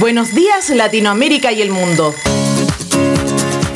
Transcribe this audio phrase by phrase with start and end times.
[0.00, 2.14] Buenos días Latinoamérica y el mundo.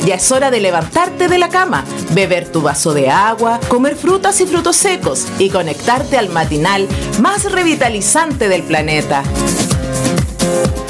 [0.07, 4.41] Ya es hora de levantarte de la cama, beber tu vaso de agua, comer frutas
[4.41, 6.87] y frutos secos y conectarte al matinal
[7.21, 9.21] más revitalizante del planeta.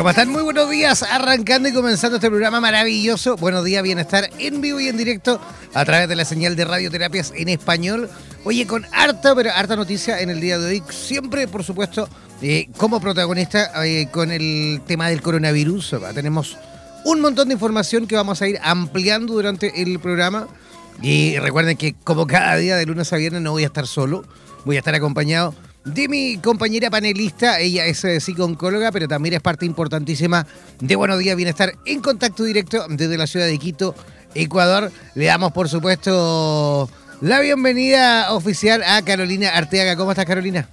[0.05, 0.29] ¿cómo están?
[0.29, 1.01] Muy buenos días.
[1.01, 3.37] Arrancando y comenzando este programa maravilloso.
[3.37, 5.41] Buenos días, bienestar en vivo y en directo
[5.73, 8.07] a través de la señal de radioterapias en español.
[8.43, 10.83] Oye, con harta, pero harta noticia en el día de hoy.
[10.91, 12.07] Siempre, por supuesto,
[12.43, 15.95] eh, como protagonista eh, con el tema del coronavirus.
[16.13, 16.55] Tenemos
[17.03, 20.47] un montón de información que vamos a ir ampliando durante el programa.
[21.01, 24.23] Y recuerden que como cada día de lunes a viernes no voy a estar solo,
[24.65, 27.59] voy a estar acompañado de mi compañera panelista.
[27.59, 30.45] Ella es eh, psicóloga, pero también es parte importantísima
[30.79, 33.95] de Buenos Días Bienestar en contacto directo desde la ciudad de Quito,
[34.33, 34.91] Ecuador.
[35.13, 36.89] Le damos, por supuesto,
[37.21, 39.95] la bienvenida oficial a Carolina Arteaga.
[39.95, 40.67] ¿Cómo estás, Carolina?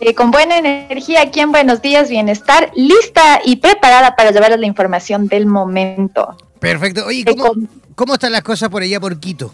[0.00, 4.66] Eh, con buena energía aquí en Buenos Días Bienestar, lista y preparada para llevarles la
[4.66, 6.36] información del momento.
[6.60, 7.04] Perfecto.
[7.04, 7.52] Oye, ¿cómo,
[7.94, 9.52] ¿cómo están las cosas por allá por Quito?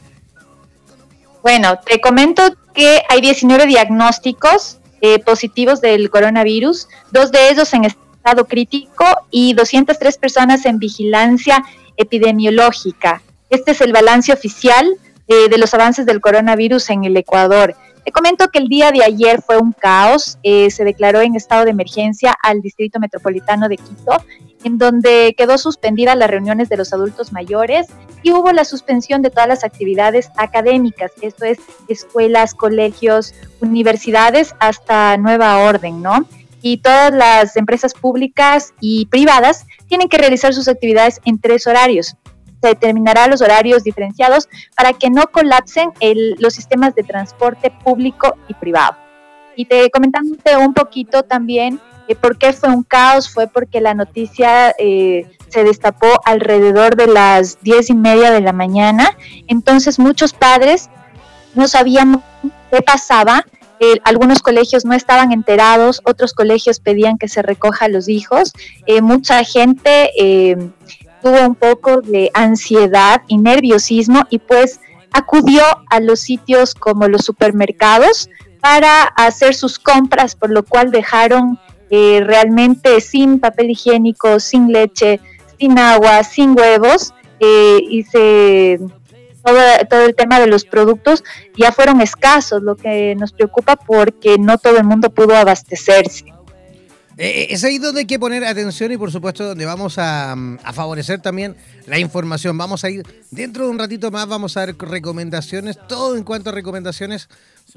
[1.44, 2.42] Bueno, te comento
[2.72, 9.52] que hay 19 diagnósticos eh, positivos del coronavirus, dos de ellos en estado crítico y
[9.52, 11.62] 203 personas en vigilancia
[11.98, 13.20] epidemiológica.
[13.50, 14.88] Este es el balance oficial
[15.28, 17.76] eh, de los avances del coronavirus en el Ecuador.
[18.06, 20.38] Te comento que el día de ayer fue un caos.
[20.44, 24.24] Eh, se declaró en estado de emergencia al Distrito Metropolitano de Quito,
[24.64, 27.86] en donde quedó suspendida las reuniones de los adultos mayores
[28.22, 31.58] y hubo la suspensión de todas las actividades académicas, esto es
[31.88, 36.26] escuelas, colegios, universidades, hasta nueva orden, ¿no?
[36.62, 42.16] Y todas las empresas públicas y privadas tienen que realizar sus actividades en tres horarios
[42.64, 45.90] se determinará los horarios diferenciados para que no colapsen
[46.38, 48.96] los sistemas de transporte público y privado.
[49.54, 51.78] Y te comentándote un poquito también
[52.20, 57.58] por qué fue un caos, fue porque la noticia eh, se destapó alrededor de las
[57.62, 59.16] diez y media de la mañana,
[59.46, 60.90] entonces muchos padres
[61.54, 62.22] no sabían
[62.70, 63.46] qué pasaba,
[63.80, 68.52] eh, algunos colegios no estaban enterados, otros colegios pedían que se recoja a los hijos,
[69.02, 70.10] mucha gente
[71.22, 74.78] tuvo un poco de ansiedad y nerviosismo y pues
[75.14, 78.28] acudió a los sitios como los supermercados
[78.60, 81.58] para hacer sus compras, por lo cual dejaron
[81.96, 85.20] eh, realmente sin papel higiénico, sin leche,
[85.60, 88.80] sin agua, sin huevos eh, y se
[89.44, 91.22] todo, todo, el tema de los productos
[91.56, 96.33] ya fueron escasos, lo que nos preocupa porque no todo el mundo pudo abastecerse.
[97.16, 100.36] Eh, eh, es ahí donde hay que poner atención y por supuesto donde vamos a,
[100.72, 101.56] favorecer también
[101.86, 102.58] la información.
[102.58, 106.50] Vamos a ir dentro de un ratito más, vamos a dar recomendaciones, todo en cuanto
[106.50, 107.28] a recomendaciones,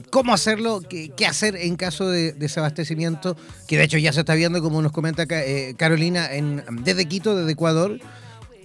[0.09, 3.37] cómo hacerlo, qué, hacer en caso de desabastecimiento,
[3.67, 7.35] que de hecho ya se está viendo, como nos comenta eh, Carolina, en, desde Quito,
[7.35, 7.99] desde Ecuador.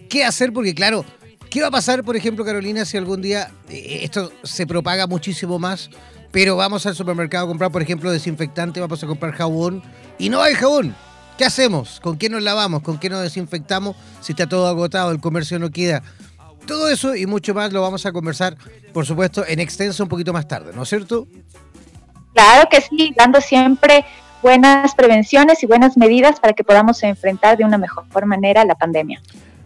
[0.08, 0.52] ¿Qué hacer?
[0.52, 1.04] Porque claro,
[1.50, 5.90] ¿qué va a pasar, por ejemplo, Carolina, si algún día esto se propaga muchísimo más?
[6.32, 9.82] Pero vamos al supermercado a comprar, por ejemplo, desinfectante, vamos a comprar jabón
[10.18, 10.96] y no hay jabón.
[11.38, 12.00] ¿Qué hacemos?
[12.00, 12.82] ¿Con qué nos lavamos?
[12.82, 13.96] ¿Con qué nos desinfectamos?
[14.20, 16.02] Si está todo agotado, el comercio no queda.
[16.66, 18.56] Todo eso y mucho más lo vamos a conversar,
[18.92, 21.26] por supuesto, en extenso un poquito más tarde, ¿no es cierto?
[22.34, 24.04] Claro que sí, dando siempre
[24.42, 29.20] buenas prevenciones y buenas medidas para que podamos enfrentar de una mejor manera la pandemia.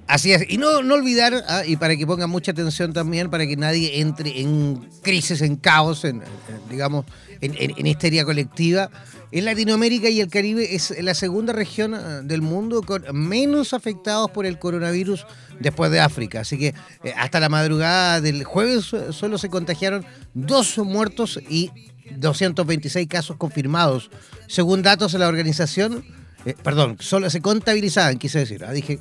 [0.06, 3.44] Así es, y no, no olvidar, ah, y para que pongan mucha atención también, para
[3.46, 6.22] que nadie entre en crisis, en caos, en,
[6.70, 7.06] digamos,
[7.40, 8.88] en, histeria colectiva,
[9.32, 14.30] en Latinoamérica y el Caribe es la segunda región ah, del mundo con menos afectados
[14.30, 15.26] por el coronavirus
[15.58, 16.40] después de África.
[16.40, 16.68] Así que
[17.02, 21.72] eh, hasta la madrugada del jueves solo se contagiaron dos muertos y
[22.16, 24.10] 226 casos confirmados.
[24.46, 26.04] Según datos de la organización,
[26.46, 29.00] eh, perdón, solo se contabilizaban, quise decir, ah, dije,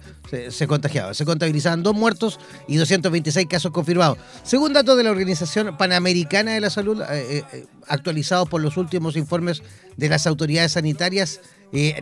[0.50, 4.18] se, contagiaban, se contabilizaban dos muertos y 226 casos confirmados.
[4.42, 9.15] Según datos de la Organización Panamericana de la Salud, eh, eh, actualizados por los últimos
[9.15, 9.62] informes
[9.95, 11.39] de las autoridades sanitarias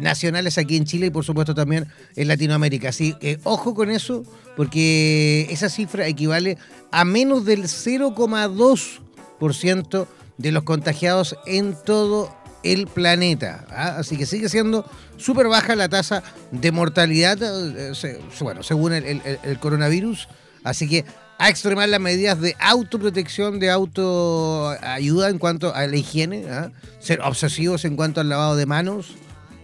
[0.02, 2.90] nacionales aquí en Chile y por supuesto también en Latinoamérica.
[2.90, 4.24] Así que ojo con eso,
[4.56, 6.60] porque esa cifra equivale
[6.92, 12.30] a menos del 0,2% de los contagiados en todo
[12.64, 13.66] el planeta.
[13.70, 13.96] ¿ah?
[14.00, 19.22] Así que sigue siendo súper baja la tasa de mortalidad, eh, bueno, según el,
[19.60, 20.28] coronavirus.
[20.64, 21.06] Así que
[21.38, 26.72] a extremar las medidas de autoprotección, de autoayuda en cuanto a la higiene, ¿ah?
[27.00, 29.16] ser obsesivos en cuanto al lavado de manos.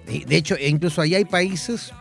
[0.05, 1.91] De hecho, e incluso ahí hay países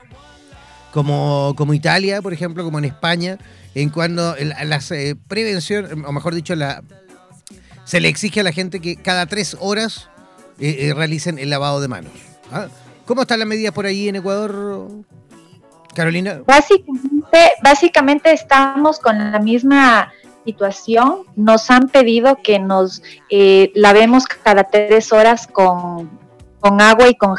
[0.93, 3.39] como, como Italia, por ejemplo, como en España,
[3.75, 6.83] en cuanto a la eh, prevención, o mejor dicho, la,
[7.85, 10.09] se le exige a la gente que cada tres horas
[10.61, 12.13] eh, eh, realicen el lavado de manos.
[12.53, 12.67] ¿ah?
[13.07, 14.89] ¿Cómo están las medidas por ahí en Ecuador,
[15.95, 16.41] Carolina?
[16.45, 20.13] Básicamente, básicamente estamos con la misma
[20.45, 21.21] situación.
[21.37, 26.11] Nos han pedido que nos eh, lavemos cada tres horas con,
[26.61, 27.37] agua y con,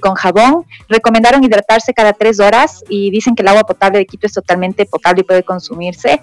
[0.00, 0.66] con jabón.
[0.88, 4.84] Recomendaron hidratarse cada tres horas y dicen que el agua potable de Quito es totalmente
[4.84, 6.22] potable y puede consumirse.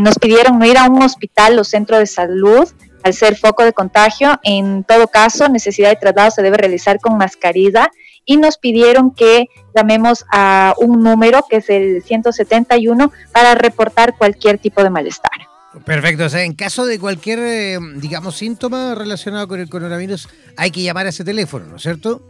[0.00, 2.68] nos pidieron no ir a un hospital o centro de salud
[3.02, 4.38] al ser foco de contagio.
[4.42, 7.90] En todo caso, necesidad de traslado se debe realizar con mascarilla
[8.24, 14.58] y nos pidieron que llamemos a un número que es el 171 para reportar cualquier
[14.58, 15.30] tipo de malestar.
[15.84, 20.70] Perfecto, o sea, en caso de cualquier, eh, digamos, síntoma relacionado con el coronavirus, hay
[20.70, 22.22] que llamar a ese teléfono, ¿no es cierto?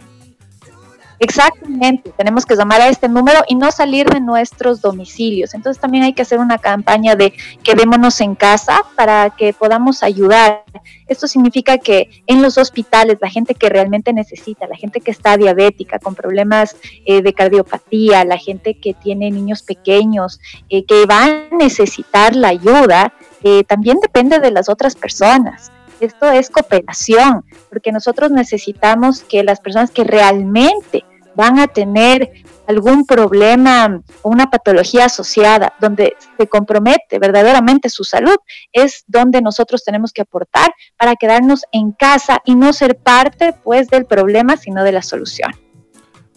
[1.21, 5.53] Exactamente, tenemos que llamar a este número y no salir de nuestros domicilios.
[5.53, 7.33] Entonces también hay que hacer una campaña de
[7.65, 10.63] quedémonos en casa para que podamos ayudar.
[11.09, 15.37] Esto significa que en los hospitales la gente que realmente necesita, la gente que está
[15.37, 21.25] diabética, con problemas eh, de cardiopatía, la gente que tiene niños pequeños, eh, que va
[21.25, 25.73] a necesitar la ayuda, eh, también depende de las otras personas.
[26.01, 32.33] Esto es cooperación, porque nosotros necesitamos que las personas que realmente van a tener
[32.67, 38.37] algún problema o una patología asociada donde se compromete verdaderamente su salud,
[38.73, 43.89] es donde nosotros tenemos que aportar para quedarnos en casa y no ser parte pues
[43.89, 45.53] del problema, sino de la solución.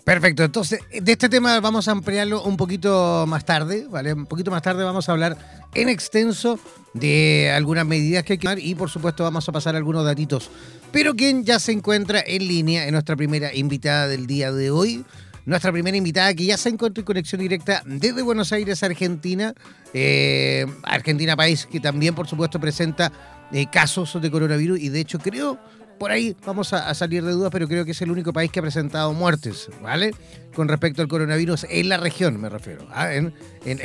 [0.04, 4.14] Perfecto, entonces de este tema vamos a ampliarlo un poquito más tarde, ¿vale?
[4.14, 5.38] Un poquito más tarde vamos a hablar
[5.76, 6.60] en extenso
[6.94, 10.50] de algunas medidas que hay que tomar y por supuesto vamos a pasar algunos datitos.
[10.92, 15.06] Pero quien ya se encuentra en línea es nuestra primera invitada del día de hoy.
[15.46, 19.54] Nuestra primera invitada que ya se encuentra en conexión directa desde Buenos Aires, Argentina.
[19.94, 23.12] Eh, Argentina, país que también por supuesto presenta
[23.52, 25.60] eh, casos de coronavirus y de hecho creo
[26.02, 28.58] por ahí vamos a, salir de dudas, pero creo que es el único país que
[28.58, 30.16] ha presentado muertes, ¿vale?
[30.56, 33.14] Con respecto al coronavirus en la región, me refiero, ¿ah?
[33.14, 33.32] en,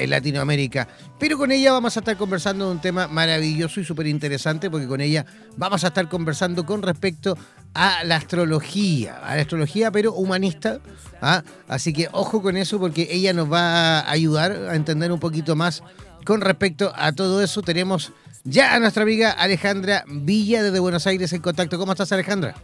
[0.09, 0.89] Latinoamérica.
[1.19, 4.87] Pero con ella vamos a estar conversando de un tema maravilloso y súper interesante, porque
[4.87, 5.27] con ella
[5.59, 7.37] vamos a estar conversando con respecto
[7.75, 10.81] a la astrología, a la astrología, pero humanista.
[11.21, 11.43] ¿ah?
[11.69, 15.55] Así que ojo con eso, porque ella nos va a ayudar a entender un poquito
[15.55, 15.83] más
[16.25, 17.61] con respecto a todo eso.
[17.61, 18.11] Tenemos
[18.47, 21.79] ya a nuestra amiga Alejandra Villa desde Buenos Aires en contacto.
[21.79, 22.55] ¿Cómo estás, Alejandra?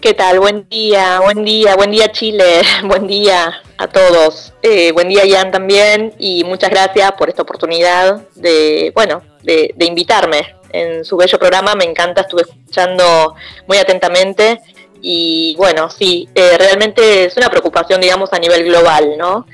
[0.00, 0.40] ¿Qué tal?
[0.40, 4.52] Buen día, buen día, buen día Chile, buen día a todos.
[4.62, 10.56] Eh, buen día Ian también y muchas gracias por esta oportunidad de, bueno, de, invitarme
[10.70, 11.74] en su bello programa.
[11.74, 13.34] Me encanta, estuve escuchando
[13.66, 14.60] muy atentamente
[15.00, 19.46] y bueno, sí, eh, realmente es una preocupación, digamos, a nivel global, ¿no?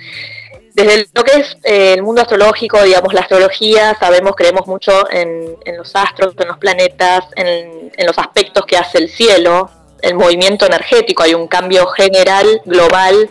[0.78, 5.56] Desde lo que es eh, el mundo astrológico, digamos, la astrología, sabemos, creemos mucho en,
[5.76, 9.68] los astros, en los planetas, en, los aspectos que hace el cielo,
[10.02, 13.28] el movimiento energético, hay un cambio general, global,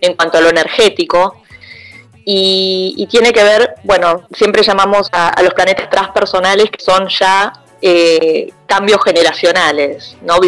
[0.00, 1.42] en cuanto a lo energético.
[2.24, 8.54] Y, tiene que ver, bueno, siempre llamamos a, los planetas transpersonales que son ya eh,
[8.64, 10.40] cambios generacionales, ¿no?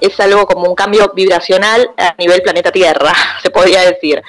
[0.00, 4.20] Es algo como un cambio vibracional a nivel planeta Tierra, se podría decir.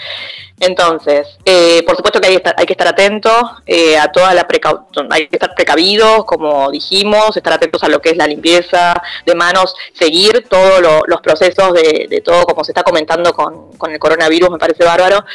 [0.60, 5.12] Entonces, eh, por supuesto que hay, hay que estar atentos eh, a toda la precaución,
[5.12, 8.94] hay que estar precavidos, como dijimos, estar atentos a lo que es la limpieza
[9.26, 13.92] de manos, seguir todos los procesos de, de, todo como se está comentando con, con
[13.92, 15.26] el coronavirus, me parece bárbaro,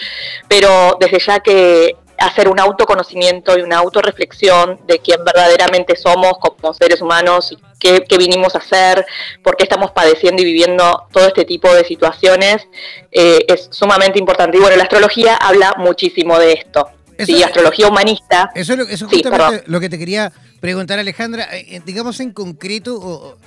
[0.49, 6.75] pero desde ya que hacer un autoconocimiento y una autorreflexión de quién verdaderamente somos como
[6.75, 9.07] seres humanos y qué, vinimos a hacer,
[9.43, 12.69] por qué estamos padeciendo y viviendo todo este tipo de situaciones,
[13.11, 14.59] eh, es sumamente importante.
[14.59, 16.91] Y bueno, la astrología habla muchísimo de esto.
[17.19, 18.51] sí, astrología humanista.
[18.55, 21.45] Eso es, justamente lo que te quería preguntar, Alejandra.
[21.57, 23.39] Eh, eh, digamos en concreto,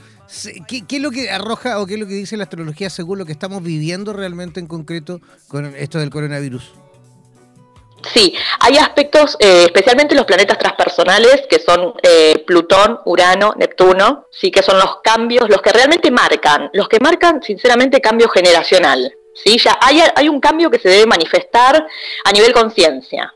[0.67, 3.19] ¿qué, ¿qué, es lo que arroja o qué es lo que dice la astrología según
[3.19, 6.82] lo que estamos viviendo realmente en concreto con esto del coronavirus?
[8.11, 14.51] Sí, hay aspectos, eh, especialmente los planetas transpersonales, que son eh, Plutón, Urano, Neptuno, sí
[14.51, 19.13] que son los cambios, los que realmente marcan, los que marcan sinceramente cambio generacional.
[19.33, 19.57] ¿sí?
[19.57, 21.87] Ya hay, hay un cambio que se debe manifestar
[22.25, 23.33] a nivel conciencia,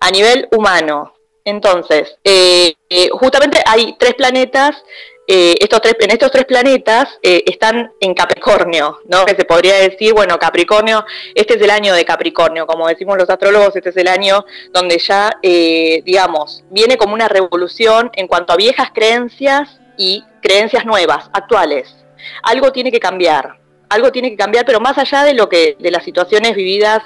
[0.00, 1.14] a nivel humano.
[1.44, 2.74] Entonces, eh,
[3.12, 4.76] justamente hay tres planetas
[5.26, 9.24] eh, estos tres, en estos tres planetas eh, están en Capricornio, ¿no?
[9.24, 11.04] Que se podría decir, bueno, Capricornio,
[11.34, 14.98] este es el año de Capricornio, como decimos los astrólogos, este es el año donde
[14.98, 21.30] ya, eh, digamos, viene como una revolución en cuanto a viejas creencias y creencias nuevas,
[21.32, 21.96] actuales.
[22.42, 25.90] Algo tiene que cambiar, algo tiene que cambiar, pero más allá de lo que, de
[25.90, 27.02] las situaciones vividas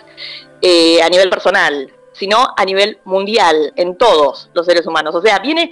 [0.61, 5.15] a nivel personal, sino a nivel mundial, en todos los seres humanos.
[5.15, 5.71] O sea, viene,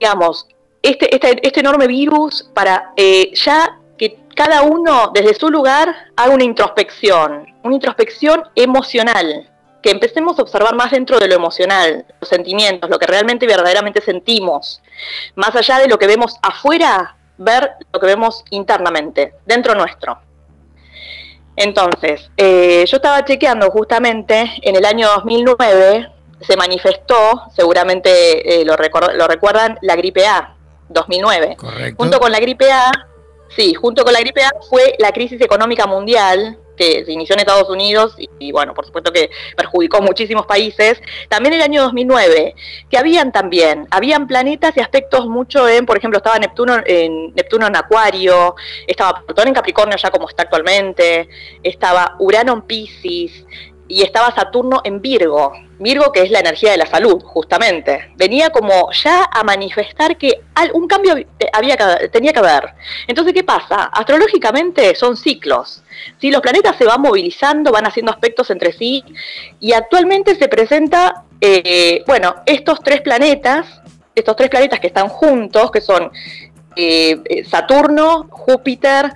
[0.00, 0.48] digamos,
[0.88, 6.34] este, este, este, enorme virus para eh, ya que cada uno desde su lugar haga
[6.34, 9.50] una introspección, una introspección emocional,
[9.82, 14.00] que empecemos a observar más dentro de lo emocional, los sentimientos, lo que realmente verdaderamente
[14.00, 14.82] sentimos,
[15.34, 20.18] más allá de lo que vemos afuera, ver lo que vemos internamente, dentro nuestro.
[21.54, 28.74] Entonces, eh, yo estaba chequeando justamente en el año 2009, se manifestó, seguramente eh, lo,
[29.14, 30.54] lo recuerdan, la gripe A,
[30.88, 31.56] 2009.
[31.96, 32.90] Junto con la gripe A,
[33.54, 37.40] sí, junto con la gripe A fue la crisis económica mundial que se inició en
[37.40, 41.02] Estados Unidos y, bueno, por supuesto que perjudicó muchísimos países.
[41.28, 42.54] También el año 2009,
[42.88, 47.66] que habían también, habían planetas y aspectos mucho en, por ejemplo, estaba Neptuno en, Neptuno
[47.66, 48.54] en Acuario,
[48.86, 51.28] estaba Plutón en Capricornio ya como está actualmente,
[51.62, 53.44] estaba Urano en Pisces,
[53.88, 55.52] y estaba Saturno en Virgo.
[55.78, 58.12] Virgo que es la energía de la salud, justamente.
[58.16, 60.40] Venía como ya a manifestar que
[60.74, 61.14] un cambio
[61.52, 61.76] había
[62.10, 62.74] tenía que haber.
[63.06, 63.84] Entonces, ¿qué pasa?
[63.84, 65.82] Astrológicamente son ciclos.
[66.20, 69.04] Si Los planetas se van movilizando, van haciendo aspectos entre sí
[69.60, 73.80] y actualmente se presenta, eh, bueno, estos tres planetas,
[74.14, 76.10] estos tres planetas que están juntos, que son
[76.76, 79.12] eh, eh, Saturno, Júpiter,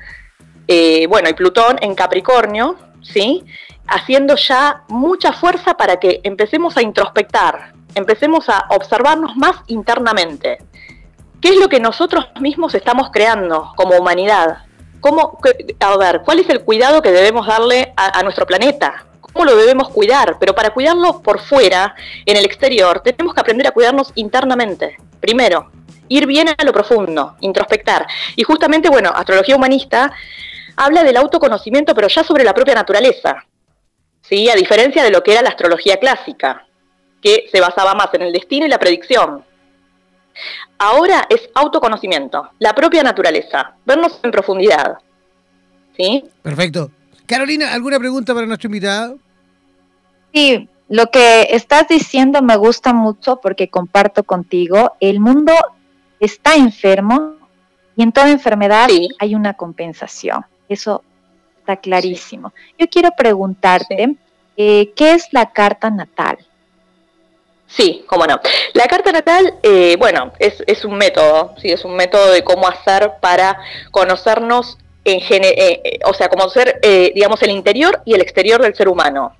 [1.07, 3.45] bueno, y Plutón en Capricornio, ¿sí?
[3.87, 10.59] Haciendo ya mucha fuerza para que empecemos a introspectar, empecemos a observarnos más internamente.
[11.41, 14.59] ¿Qué es lo que nosotros mismos estamos creando como humanidad?
[15.01, 15.41] ¿Cómo,
[15.81, 19.05] a ver, ¿cuál es el cuidado que debemos darle a, nuestro planeta?
[19.21, 20.37] ¿Cómo lo debemos cuidar?
[20.39, 24.97] Pero para cuidarlo por fuera, en el exterior, tenemos que aprender a cuidarnos internamente.
[25.19, 25.73] Primero,
[26.09, 28.07] ir bien a lo profundo, introspectar.
[28.37, 30.13] Y justamente, bueno, astrología humanista
[30.77, 33.45] habla del autoconocimiento, pero ya sobre la propia naturaleza.
[34.23, 34.49] ¿Sí?
[34.49, 36.67] a diferencia de lo que era la astrología clásica,
[37.21, 39.45] que se basaba más en el destino y la predicción.
[40.79, 44.99] Ahora es autoconocimiento, la propia naturaleza, vernos en profundidad.
[45.97, 46.25] ¿Sí?
[46.43, 46.91] Perfecto.
[47.27, 49.19] Carolina, ¿alguna pregunta para nuestro invitado?
[50.33, 54.93] Sí, lo que estás diciendo me gusta mucho porque comparto contigo.
[55.01, 55.53] El mundo
[56.19, 57.37] está enfermo
[57.97, 58.89] y en toda enfermedad
[59.19, 60.45] hay una compensación.
[60.69, 61.03] Eso
[61.63, 62.53] está clarísimo.
[62.77, 64.17] Yo quiero preguntarte,
[64.57, 66.39] eh, ¿qué es la carta natal?
[67.69, 68.39] Sí, cómo no.
[68.75, 73.13] La carta natal, eh, bueno, es, un método, sí, es un método de cómo hacer
[73.21, 73.59] para
[73.91, 76.81] conocernos en eh, o sea, conocer,
[77.15, 79.35] digamos, el interior y el exterior del ser humano.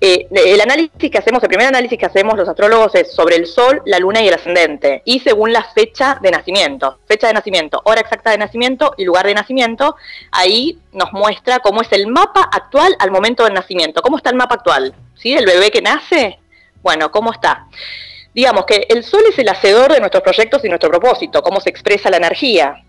[0.00, 3.46] Eh, el análisis que hacemos, el primer análisis que hacemos los astrólogos es sobre el
[3.46, 7.80] Sol, la Luna y el ascendente, y según la fecha de nacimiento, fecha de nacimiento,
[7.84, 9.96] hora exacta de nacimiento y lugar de nacimiento,
[10.32, 14.36] ahí nos muestra cómo es el mapa actual al momento del nacimiento, cómo está el
[14.36, 15.34] mapa actual, ¿sí?
[15.34, 16.38] El bebé que nace,
[16.82, 17.66] bueno, cómo está.
[18.34, 21.70] Digamos que el Sol es el hacedor de nuestros proyectos y nuestro propósito, cómo se
[21.70, 22.82] expresa la energía.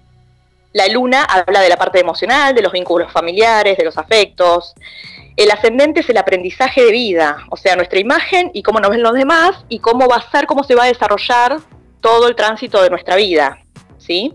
[0.74, 4.76] La Luna habla de la parte emocional, de los vínculos familiares, de los afectos.
[5.38, 9.04] El ascendente es el aprendizaje de vida, o sea, nuestra imagen y cómo nos ven
[9.04, 11.58] los demás y cómo va a ser, cómo se va a desarrollar
[12.02, 13.60] todo el tránsito de nuestra vida,
[14.00, 14.34] ¿sí?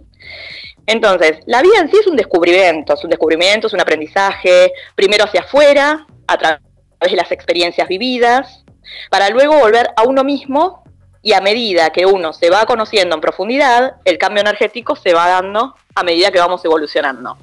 [0.87, 5.25] Entonces, la vida en sí es un descubrimiento, es un descubrimiento, es un aprendizaje, primero
[5.25, 6.61] hacia afuera, a través
[7.01, 8.65] de las experiencias vividas,
[9.11, 10.85] para luego volver a uno mismo
[11.21, 15.27] y a medida que uno se va conociendo en profundidad, el cambio energético se va
[15.27, 17.37] dando a medida que vamos evolucionando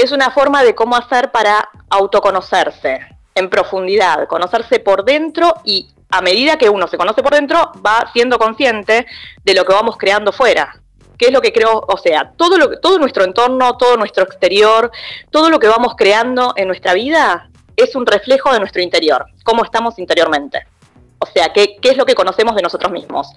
[0.00, 3.00] es una forma de cómo hacer para autoconocerse
[3.34, 8.08] en profundidad, conocerse por dentro y a medida que uno se conoce por dentro va
[8.12, 9.06] siendo consciente
[9.44, 10.80] de lo que vamos creando fuera.
[11.18, 11.84] ¿Qué es lo que creo?
[11.86, 14.90] O sea, todo, lo, todo nuestro entorno, todo nuestro exterior,
[15.30, 19.64] todo lo que vamos creando en nuestra vida es un reflejo de nuestro interior, cómo
[19.64, 20.66] estamos interiormente.
[21.18, 23.28] O sea, ¿qué, qué es lo que conocemos de nosotros mismos?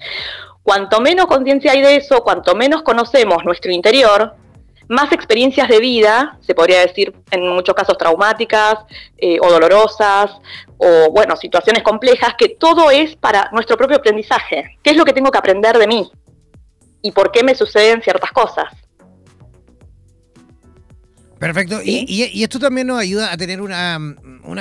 [0.62, 4.34] Cuanto menos conciencia hay de eso, cuanto menos conocemos nuestro interior,
[4.88, 8.76] más experiencias de vida, se podría decir en muchos casos traumáticas
[9.16, 10.30] eh, o dolorosas,
[10.76, 14.78] o bueno, situaciones complejas, que todo es para nuestro propio aprendizaje.
[14.82, 16.10] ¿Qué es lo que tengo que aprender de mí?
[17.02, 18.83] ¿Y por qué me suceden ciertas cosas?
[21.44, 21.80] Perfecto.
[21.84, 23.98] Y, esto también nos ayuda a tener una,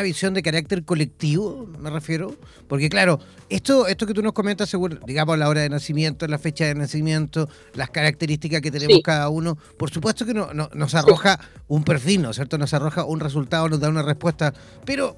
[0.04, 2.36] visión de carácter colectivo, me refiero.
[2.67, 3.19] Porque claro,
[3.50, 6.76] esto, esto que tú nos comentas, según, digamos, la hora de nacimiento, la fecha de
[6.76, 12.24] nacimiento, las características que tenemos cada uno, por supuesto que no, nos arroja un perfil,
[12.24, 12.58] ¿no es cierto?
[12.58, 14.54] Nos arroja un resultado, nos da una respuesta.
[14.86, 15.17] Pero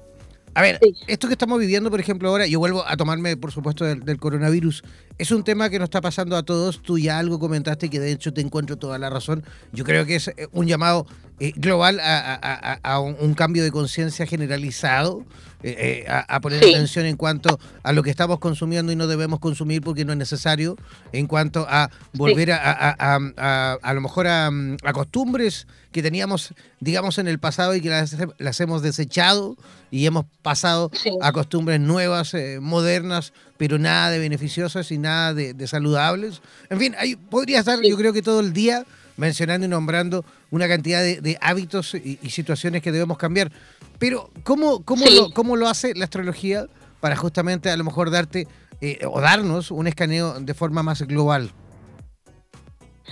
[0.56, 3.84] a ver, esto que estamos viviendo, por ejemplo, ahora, yo vuelvo a tomarme, por supuesto,
[3.84, 4.84] del, coronavirus,
[5.18, 6.82] es un tema que nos está pasando a todos.
[6.82, 9.44] Tú ya algo comentaste que de hecho te encuentro toda la razón.
[9.72, 11.06] Yo creo que es eh, un llamado
[11.38, 15.22] eh, global a, un, cambio de conciencia generalizado,
[15.62, 19.82] eh, a, poner atención en cuanto a lo que estamos consumiendo y no debemos consumir
[19.82, 20.76] porque no es necesario,
[21.12, 22.58] en cuanto a volver a,
[22.94, 24.50] a, lo mejor a,
[24.94, 29.56] costumbres que teníamos, digamos, en el pasado y que las, hemos desechado
[29.90, 35.66] y hemos pasado a costumbres nuevas, eh, modernas, pero nada de beneficiosas y nada de,
[35.66, 36.42] saludables.
[36.70, 38.84] En fin, ahí podría estar, yo creo que todo el día
[39.16, 43.50] mencionando y nombrando una cantidad de, hábitos y, situaciones que debemos cambiar.
[43.98, 46.66] Pero, ¿cómo, cómo, lo, ¿cómo lo hace la astrología
[47.00, 48.46] para justamente a lo mejor darte
[48.80, 51.50] eh, o darnos un escaneo de forma más global?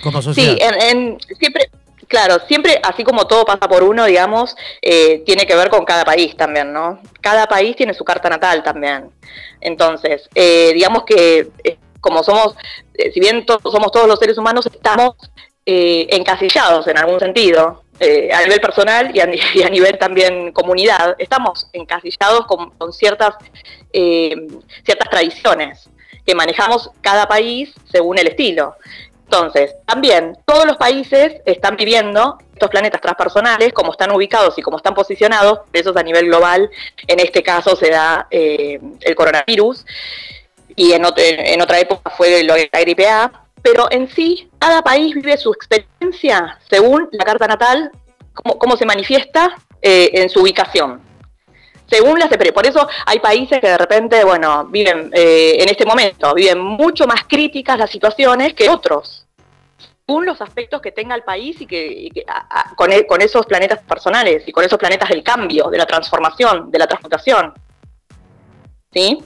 [0.02, 0.56] Como sociedad.
[0.56, 0.58] Sí,
[0.90, 1.70] en, siempre,
[2.14, 6.04] Claro, siempre, así como todo pasa por uno, digamos, eh, tiene que ver con cada
[6.04, 7.00] país también, ¿no?
[7.20, 9.10] Cada país tiene su carta natal también.
[9.60, 12.54] Entonces, eh, digamos que eh, como somos,
[13.12, 15.16] si bien somos todos los seres humanos, estamos
[15.66, 22.70] encasillados en algún sentido, a nivel personal y a, nivel también comunidad, estamos encasillados con,
[22.78, 23.34] con ciertas,
[23.90, 25.88] ciertas tradiciones
[26.24, 28.76] que manejamos cada país según el estilo.
[29.34, 34.76] Entonces, también todos los países están viviendo estos planetas transpersonales, como están ubicados y como
[34.76, 36.70] están posicionados, eso es a nivel global,
[37.08, 39.84] en este caso se da eh, el coronavirus,
[40.76, 45.52] y en, otra época fue la gripe A, pero en sí, cada país vive su
[45.52, 47.90] experiencia según la carta natal,
[48.34, 51.02] cómo, se manifiesta eh, en su ubicación
[51.86, 56.34] según las por eso hay países que de repente, bueno, viven eh, en este momento,
[56.34, 59.23] viven mucho más críticas las situaciones que otros,
[60.06, 62.10] según los aspectos que tenga el país y que,
[62.76, 66.70] con, e, con, esos planetas personales y con esos planetas del cambio, de la transformación,
[66.70, 67.54] de la transmutación.
[68.92, 69.24] ¿Sí?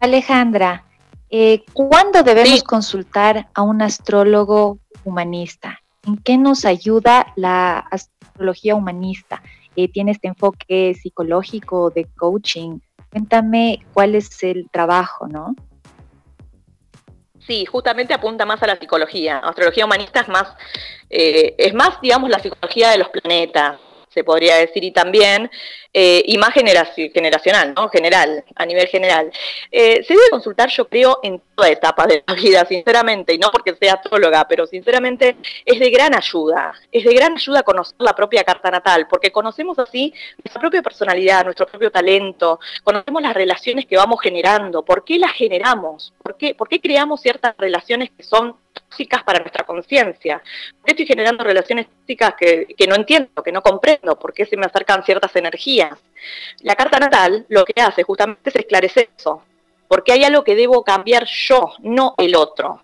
[0.00, 0.84] Alejandra,
[1.28, 5.80] eh, ¿cuándo debemos consultar a un astrólogo humanista?
[6.06, 9.42] ¿En qué nos ayuda la astrología humanista?
[9.74, 12.78] Eh, tiene este enfoque psicológico de coaching.
[13.10, 15.54] Cuéntame cuál es el trabajo, ¿no?
[17.46, 19.38] Sí, justamente apunta más a la psicología.
[19.38, 20.48] Astrología humanista es más,
[21.08, 23.78] eh, es más, digamos, la psicología de los planetas,
[24.16, 25.50] se podría decir, y también,
[25.92, 27.90] eh, y más generacional, ¿no?
[27.90, 29.30] General, a nivel general.
[29.70, 33.50] Eh, se debe consultar, yo creo, en toda etapa de la vida, sinceramente, y no
[33.50, 38.14] porque sea astróloga, pero sinceramente es de gran ayuda, es de gran ayuda conocer la
[38.14, 43.84] propia carta natal, porque conocemos así nuestra propia personalidad, nuestro propio talento, conocemos las relaciones
[43.84, 48.22] que vamos generando, por qué las generamos, por qué, por qué creamos ciertas relaciones que
[48.22, 48.56] son
[48.88, 50.38] tóxicas para nuestra conciencia.
[50.38, 54.18] ¿Por qué estoy generando relaciones tóxicas que, no entiendo, que no comprendo?
[54.18, 55.98] ¿Por qué se me acercan ciertas energías?
[56.60, 59.42] La carta natal lo que hace justamente es esclarecer eso.
[59.88, 62.80] Porque hay algo que debo cambiar yo, no el otro.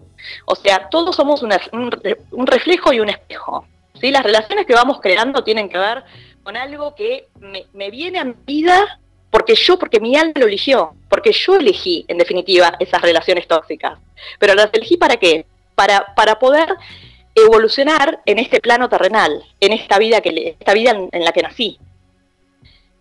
[0.47, 3.67] O sea, todos somos un, reflejo y un espejo.
[4.01, 4.11] ¿sí?
[4.13, 6.05] Las relaciones que vamos creando tienen que ver
[6.45, 9.01] con algo que me, me viene a mi vida
[9.33, 13.99] porque yo, porque mi alma lo eligió, porque yo elegí, en definitiva, esas relaciones tóxicas.
[14.39, 15.47] Pero las elegí para qué?
[15.75, 16.77] Para, para poder
[17.35, 21.79] evolucionar en este plano terrenal, en esta vida, que, esta vida en, la que nací.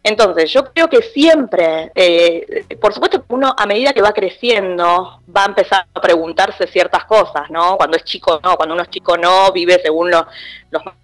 [0.04, 5.22] Entonces, yo creo que siempre, eh, por supuesto que uno a medida que va creciendo
[5.36, 7.78] va a empezar a preguntarse ciertas cosas, ¿no?
[7.78, 10.26] Cuando es chico no, cuando uno es chico no, vive según los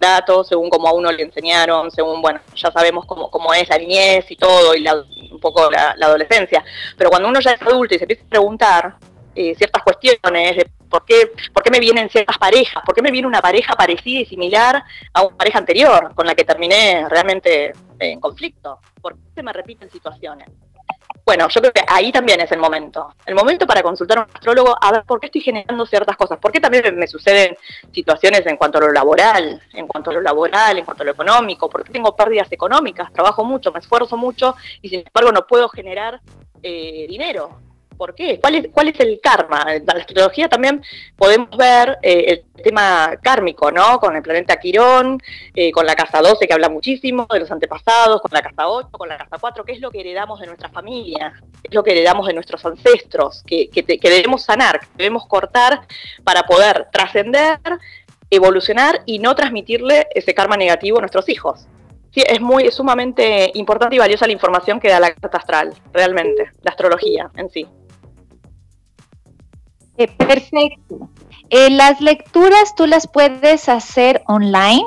[0.00, 3.78] datos, según como a uno le enseñaron, según, bueno, ya sabemos cómo, cómo es la
[3.78, 6.64] niñez y todo, y un poco la, adolescencia.
[6.96, 8.96] Pero cuando uno ya es adulto y se empieza a preguntar
[9.36, 11.30] eh, ciertas cuestiones de ¿Por qué,
[11.70, 12.82] me vienen ciertas parejas?
[12.84, 16.34] ¿Por qué me viene una pareja parecida y similar a una pareja anterior con la
[16.34, 18.80] que terminé realmente en conflicto?
[19.00, 20.48] ¿Por qué se me repiten situaciones?
[21.28, 23.14] Bueno, yo creo que ahí también es el momento.
[23.26, 26.38] El momento para consultar a un astrólogo a ver por qué estoy generando ciertas cosas.
[26.38, 27.54] ¿Por qué también me suceden
[27.92, 31.12] situaciones en cuanto a lo laboral, en cuanto a lo laboral, en cuanto a lo
[31.12, 31.68] económico?
[31.68, 33.12] ¿Por qué tengo pérdidas económicas?
[33.12, 36.18] Trabajo mucho, me esfuerzo mucho y sin embargo no puedo generar
[36.62, 37.60] eh, dinero
[37.98, 38.38] ¿Por qué?
[38.40, 39.74] ¿Cuál es, cuál es el karma?
[39.74, 40.80] En la astrología también
[41.16, 43.98] podemos ver eh, el tema kármico, ¿no?
[43.98, 45.20] Con el planeta Quirón,
[45.52, 48.88] eh, con la casa 12 que habla muchísimo de los antepasados, con la casa 8,
[48.92, 51.32] con la casa 4, ¿qué es lo que heredamos de nuestra familia?
[51.60, 53.42] ¿Qué es lo que heredamos de nuestros ancestros?
[53.44, 55.80] Que, que, debemos sanar, que debemos cortar
[56.22, 57.58] para poder trascender,
[58.30, 61.66] evolucionar y no transmitirle ese karma negativo a nuestros hijos.
[62.12, 66.50] Sí, es muy sumamente importante y valiosa la información que da la carta astral, realmente,
[66.62, 67.66] la astrología en sí.
[69.98, 71.10] Eh, perfecto.
[71.50, 74.84] Eh, las lecturas tú las puedes hacer online.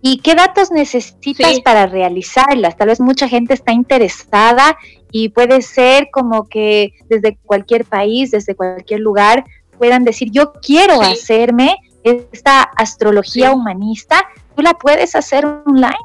[0.00, 2.76] ¿Y qué datos necesitas para realizarlas?
[2.76, 4.76] Tal vez mucha gente está interesada
[5.10, 9.44] y puede ser como que desde cualquier país, desde cualquier lugar,
[9.78, 14.26] puedan decir, yo quiero hacerme esta astrología humanista.
[14.54, 15.96] ¿Tú la puedes hacer online?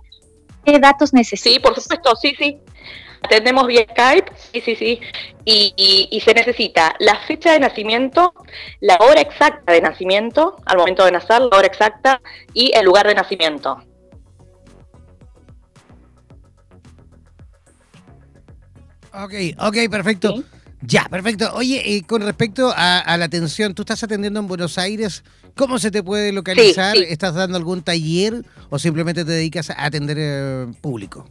[0.63, 1.53] ¿Qué datos necesitas?
[1.53, 2.57] Sí, por supuesto, sí, sí.
[3.21, 4.99] Atendemos vía Skype, sí, sí, sí,
[5.45, 8.33] y, se necesita la fecha de nacimiento,
[8.79, 12.21] la hora exacta de nacimiento, al momento de nacer, la hora exacta
[12.53, 13.83] y el lugar de nacimiento.
[19.11, 20.43] Ok, ok, perfecto.
[20.81, 21.51] Ya, perfecto.
[21.55, 25.23] Oye, eh, con respecto a, la atención, tú estás atendiendo en Buenos Aires,
[25.55, 26.95] ¿cómo se te puede localizar?
[26.95, 31.29] ¿Estás dando algún taller o simplemente te dedicas a atender eh, público?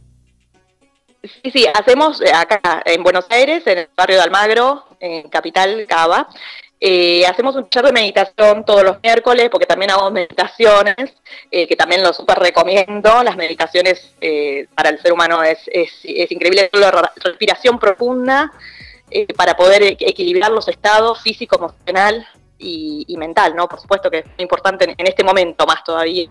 [1.21, 5.85] Sí, sí, hacemos eh, acá en Buenos Aires, en el barrio de Almagro, en Capital,
[5.87, 6.29] Cava.
[6.81, 11.13] Eh, hacemos un taller de meditación todos los miércoles, porque también hago meditaciones,
[11.51, 13.21] eh, que también lo súper recomiendo.
[13.23, 18.51] Las meditaciones eh, para el ser humano es, es, es increíble, la respiración profunda
[19.35, 22.27] para poder equilibrar los estados físico, emocional
[22.59, 23.67] y, mental, ¿no?
[23.67, 26.29] Por supuesto que es muy importante en, en, este momento más todavía.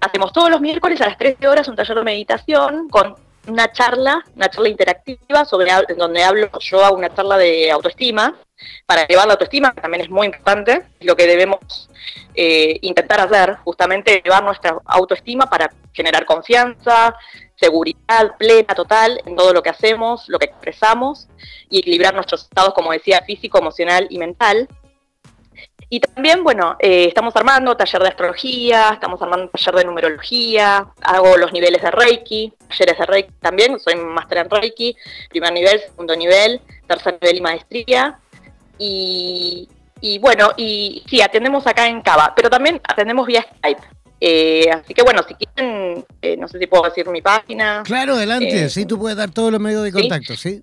[0.00, 3.16] Hacemos todos los miércoles a las 13 horas un taller de meditación con
[3.48, 8.36] una charla, una charla interactiva sobre donde hablo yo a una charla de autoestima
[8.86, 11.88] para elevar la autoestima, que también es muy importante, lo que debemos
[12.34, 17.14] eh, intentar hacer, justamente elevar nuestra autoestima para generar confianza,
[17.56, 21.28] seguridad plena, total en todo lo que hacemos, lo que expresamos
[21.68, 24.68] y equilibrar nuestros estados, como decía, físico, emocional y mental.
[25.90, 31.36] Y también, bueno, eh, estamos armando taller de astrología, estamos armando taller de numerología, hago
[31.38, 34.94] los niveles de Reiki, talleres de Reiki también, soy máster en Reiki,
[35.30, 38.18] primer nivel, segundo nivel, tercer nivel y maestría.
[38.80, 39.68] Y,
[40.20, 43.82] bueno, y sí, atendemos acá en Cava, pero también atendemos vía Skype.
[44.20, 47.82] Eh, así que bueno, si quieren, eh, no sé si puedo decir mi página.
[47.84, 50.62] Claro, adelante, sí, tú puedes dar todos los medios de contacto, ¿sí?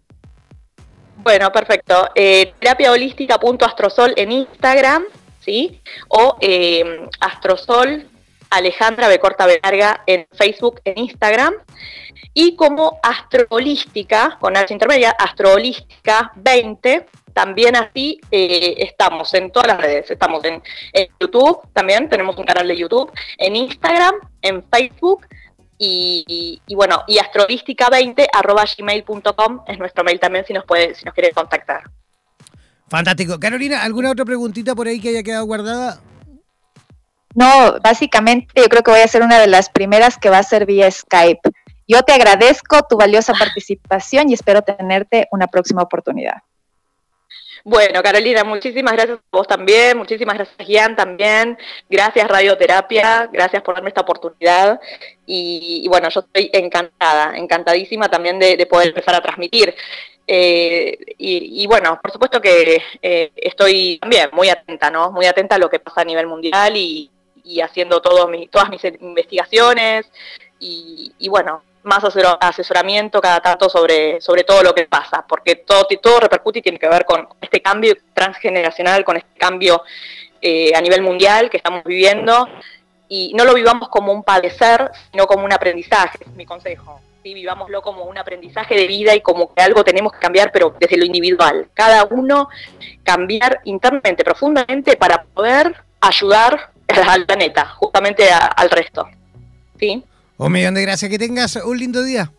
[1.26, 2.12] Bueno, perfecto.
[2.14, 5.06] Eh, terapiaholística.astrosol en Instagram,
[5.40, 5.82] ¿sí?
[6.08, 8.08] O eh, astrosol
[8.52, 11.56] Alejandra Becorta Verga en Facebook, en Instagram.
[12.36, 19.82] Y como astroholística, con H intermedia, astroholística 20, también así eh, estamos en todas las
[19.82, 20.12] redes.
[20.12, 20.62] Estamos en,
[21.20, 25.26] YouTube, también tenemos un canal de YouTube, en Instagram, en Facebook
[25.78, 31.14] y, bueno, y astrolística20 arroba gmail.com es nuestro mail también si nos puede, si nos
[31.14, 31.84] quiere contactar.
[32.90, 33.40] Fantástico.
[33.40, 36.00] Carolina, ¿alguna otra preguntita por ahí que haya quedado guardada?
[37.34, 40.44] No, básicamente yo creo que voy a ser una de las primeras que va a
[40.44, 41.52] ser vía Skype.
[41.88, 46.38] Yo te agradezco tu valiosa participación y espero tenerte una próxima oportunidad.
[47.68, 51.58] Bueno, Carolina, muchísimas gracias a vos también, muchísimas gracias Gian también,
[51.90, 54.80] gracias Radioterapia, gracias por darme esta oportunidad
[55.26, 59.74] y, bueno, yo estoy encantada, encantadísima también de, poder empezar a transmitir.
[60.28, 65.12] Eh, y, bueno, por supuesto que eh, estoy también muy atenta, ¿no?
[65.12, 67.10] Muy atenta a lo que pasa a nivel mundial y,
[67.64, 70.06] haciendo todo mi, todas mis investigaciones
[70.60, 72.04] y bueno, más
[72.40, 76.80] asesoramiento cada tanto sobre, sobre todo lo que pasa, porque todo, todo repercute y tiene
[76.80, 79.84] que ver con este cambio transgeneracional, con este cambio
[80.42, 82.48] eh, a nivel mundial que estamos viviendo,
[83.08, 87.02] y no lo vivamos como un padecer, sino como un aprendizaje, es mi consejo.
[87.24, 87.34] ¿sí?
[87.34, 90.98] Vivámoslo como un aprendizaje de vida y como que algo tenemos que cambiar, pero desde
[90.98, 91.70] lo individual.
[91.74, 92.50] Cada uno
[93.04, 99.08] cambiar internamente, profundamente, para poder ayudar al planeta, justamente al resto.
[99.80, 100.04] ¿sí?
[100.38, 102.32] Un millón de gracias, que tengas un lindo día.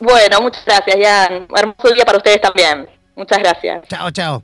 [0.00, 1.46] Bueno, muchas gracias, Jan.
[1.56, 2.88] Hermoso día para ustedes también.
[3.14, 3.88] Muchas gracias.
[3.88, 4.42] Chao, chao.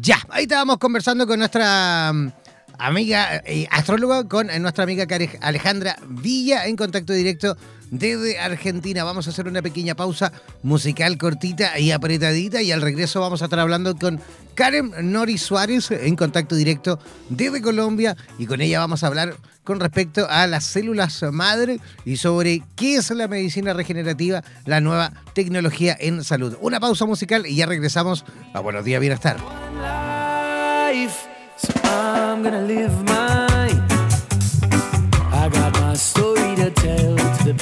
[0.00, 2.32] Ya, ahí estábamos conversando con nuestra mm,
[2.78, 5.06] amiga y eh, astróloga, con eh, nuestra amiga
[5.40, 7.56] Alejandra Villa en contacto directo
[7.90, 9.04] desde Argentina.
[9.04, 13.46] Vamos a hacer una pequeña pausa musical cortita y apretadita y al regreso vamos a
[13.46, 14.20] estar hablando con
[14.54, 19.80] Karen Nori Suárez en contacto directo desde Colombia y con ella vamos a hablar con
[19.80, 25.96] respecto a las células madre y sobre qué es la medicina regenerativa, la nueva tecnología
[25.98, 26.56] en salud.
[26.60, 29.36] Una pausa musical y ya regresamos a Buenos Días Bienestar.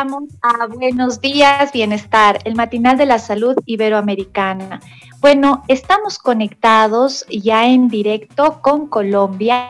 [0.00, 4.80] A Buenos Días, Bienestar, el matinal de la salud iberoamericana.
[5.20, 9.68] Bueno, estamos conectados ya en directo con Colombia,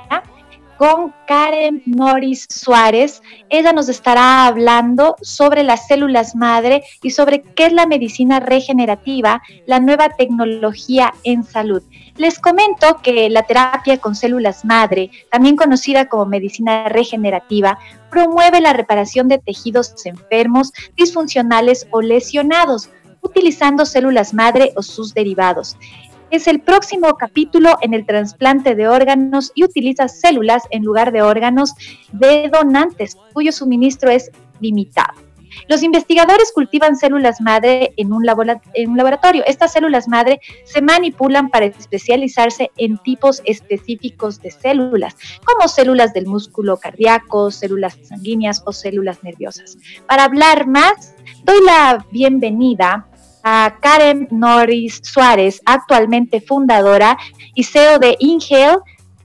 [0.80, 3.22] con Karen Norris Suárez.
[3.50, 9.42] Ella nos estará hablando sobre las células madre y sobre qué es la medicina regenerativa,
[9.66, 11.82] la nueva tecnología en salud.
[12.16, 17.78] Les comento que la terapia con células madre, también conocida como medicina regenerativa,
[18.10, 22.88] promueve la reparación de tejidos enfermos, disfuncionales o lesionados,
[23.20, 25.76] utilizando células madre o sus derivados.
[26.30, 31.22] Es el próximo capítulo en el trasplante de órganos y utiliza células en lugar de
[31.22, 31.74] órganos
[32.12, 35.14] de donantes, cuyo suministro es limitado.
[35.68, 39.42] Los investigadores cultivan células madre en un, laboratorio.
[39.46, 46.26] Estas células madre se manipulan para especializarse en tipos específicos de células, como células del
[46.26, 49.78] músculo cardíaco, células sanguíneas o células nerviosas.
[50.06, 51.14] Para hablar más,
[51.44, 53.09] doy la bienvenida
[53.42, 57.18] a Karen Norris Suárez, actualmente fundadora
[57.55, 58.76] y CEO de Ingel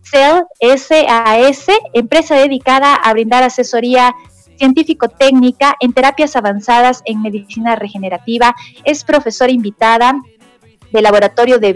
[0.03, 4.13] Cell SAS, empresa dedicada a brindar asesoría
[4.57, 8.55] científico-técnica en terapias avanzadas en medicina regenerativa.
[8.83, 10.15] Es profesora invitada
[10.91, 11.73] del Laboratorio de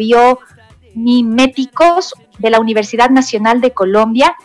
[0.93, 4.35] Biomiméticos de la Universidad Nacional de Colombia,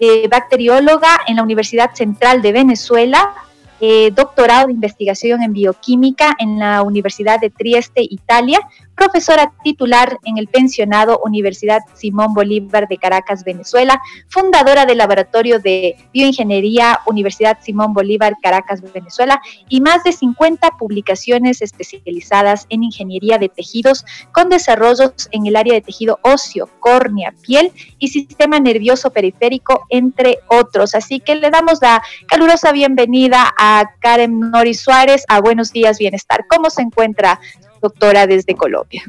[0.00, 3.32] eh, bacterióloga en la Universidad Central de Venezuela,
[3.80, 8.60] eh, doctorado de investigación en bioquímica en la Universidad de Trieste, Italia,
[8.94, 15.96] profesora titular en el pensionado Universidad Simón Bolívar de Caracas, Venezuela, fundadora del Laboratorio de
[16.12, 23.48] Bioingeniería Universidad Simón Bolívar, Caracas, Venezuela, y más de 50 publicaciones especializadas en ingeniería de
[23.48, 29.86] tejidos con desarrollos en el área de tejido óseo, córnea, piel y sistema nervioso periférico,
[29.88, 30.94] entre otros.
[30.94, 36.46] Así que le damos la calurosa bienvenida a Karen Nori Suárez a Buenos Días Bienestar.
[36.48, 37.40] ¿Cómo se encuentra
[37.84, 39.02] doctora desde Colombia.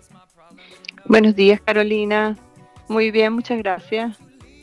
[1.06, 2.38] Buenos días, Carolina.
[2.90, 4.18] Muy bien, muchas gracias.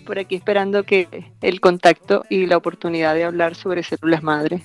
[0.05, 4.63] Por aquí esperando que el contacto y la oportunidad de hablar sobre células madre.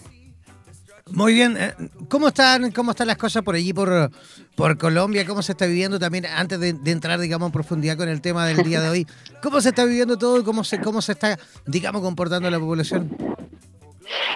[1.12, 1.56] Muy bien.
[1.58, 1.74] Eh,
[2.10, 4.12] ¿Cómo están, cómo están las cosas por allí, por,
[4.56, 5.26] por Colombia?
[5.26, 8.58] ¿Cómo se está viviendo también, antes de, entrar, digamos, en profundidad con el tema del
[8.64, 9.08] día de hoy?
[9.42, 13.16] ¿Cómo se está viviendo todo y cómo se, cómo se está, digamos, comportando la población?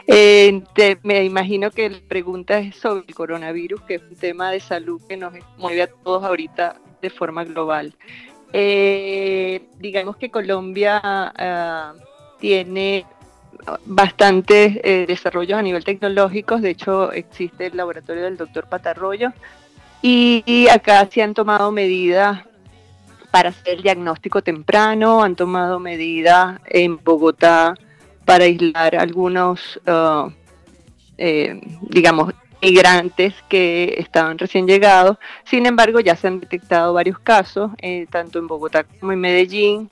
[0.07, 0.61] Eh,
[1.03, 5.01] me imagino que la pregunta es sobre el coronavirus, que es un tema de salud
[5.07, 7.93] que nos mueve a todos ahorita de forma global.
[8.53, 11.93] Eh, digamos que Colombia ah,
[12.39, 13.05] tiene
[13.85, 19.31] bastantes eh, desarrollos a nivel tecnológico, de hecho existe el laboratorio del doctor Patarroyo
[20.01, 22.43] y acá se han tomado medidas
[23.29, 27.75] para hacer el diagnóstico temprano, han tomado medidas en Bogotá
[28.25, 30.31] para aislar algunos, uh,
[31.17, 35.17] eh, digamos, migrantes que estaban recién llegados.
[35.45, 39.89] Sin embargo, ya se han detectado varios casos, eh, tanto en Bogotá como en Medellín,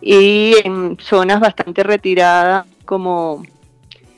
[0.00, 3.42] y en zonas bastante retiradas como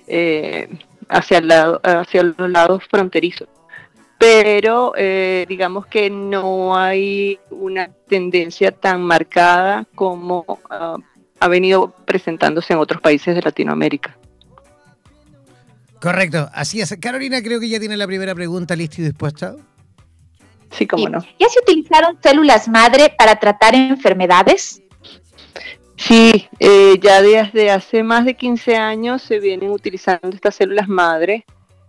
[0.07, 0.68] eh,
[1.09, 3.48] hacia, el lado, hacia los lados fronterizos.
[4.18, 4.94] Pero
[5.46, 10.98] digamos que no hay una tendencia tan marcada como uh,
[11.44, 14.16] ha venido presentándose en otros países de Latinoamérica.
[16.01, 16.97] Correcto, así es.
[16.99, 19.55] Carolina, creo que ya tiene la primera pregunta lista y dispuesta.
[20.70, 21.18] Sí, cómo no.
[21.38, 24.82] ¿Ya se utilizaron células madre para tratar enfermedades?
[25.97, 31.45] Sí, eh, ya desde hace más de 15 años se vienen utilizando estas células madre.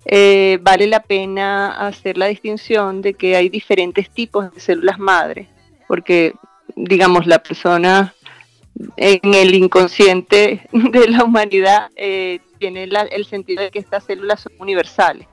[0.05, 5.47] Eh, vale la pena hacer la distinción de que hay diferentes tipos de células madre,
[5.87, 6.33] porque,
[6.75, 8.13] digamos, la persona
[8.97, 14.53] en el inconsciente de la humanidad eh, tiene el sentido de que estas células son
[14.59, 15.27] universales.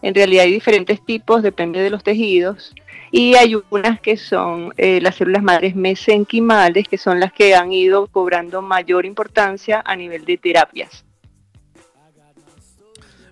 [0.00, 2.72] En realidad hay diferentes tipos, depende de los tejidos,
[3.10, 7.72] y hay unas que son eh, las células madres mesenquimales, que son las que han
[7.72, 11.04] ido cobrando mayor importancia a nivel de terapias.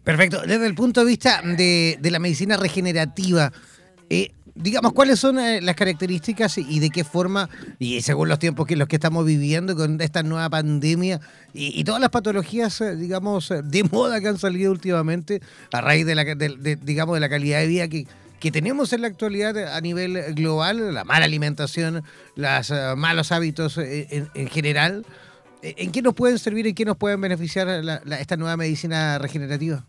[0.03, 0.43] Perfecto.
[0.43, 3.53] Desde el punto de vista de, la medicina regenerativa,
[4.09, 7.48] eh, digamos, ¿cuáles son eh, las características y de qué forma,
[7.78, 11.20] y según los tiempos que los que estamos viviendo con esta nueva pandemia
[11.52, 15.40] y, todas las patologías, eh, digamos, eh, de moda que han salido últimamente
[15.72, 18.07] a raíz de la, digamos, de la calidad de vida que,
[18.40, 22.02] que tenemos en la actualidad a nivel global, la mala alimentación,
[22.34, 25.07] los malos hábitos en, general,
[25.62, 27.68] ¿en qué nos pueden servir, en qué nos pueden beneficiar
[28.18, 29.84] esta nueva medicina regenerativa?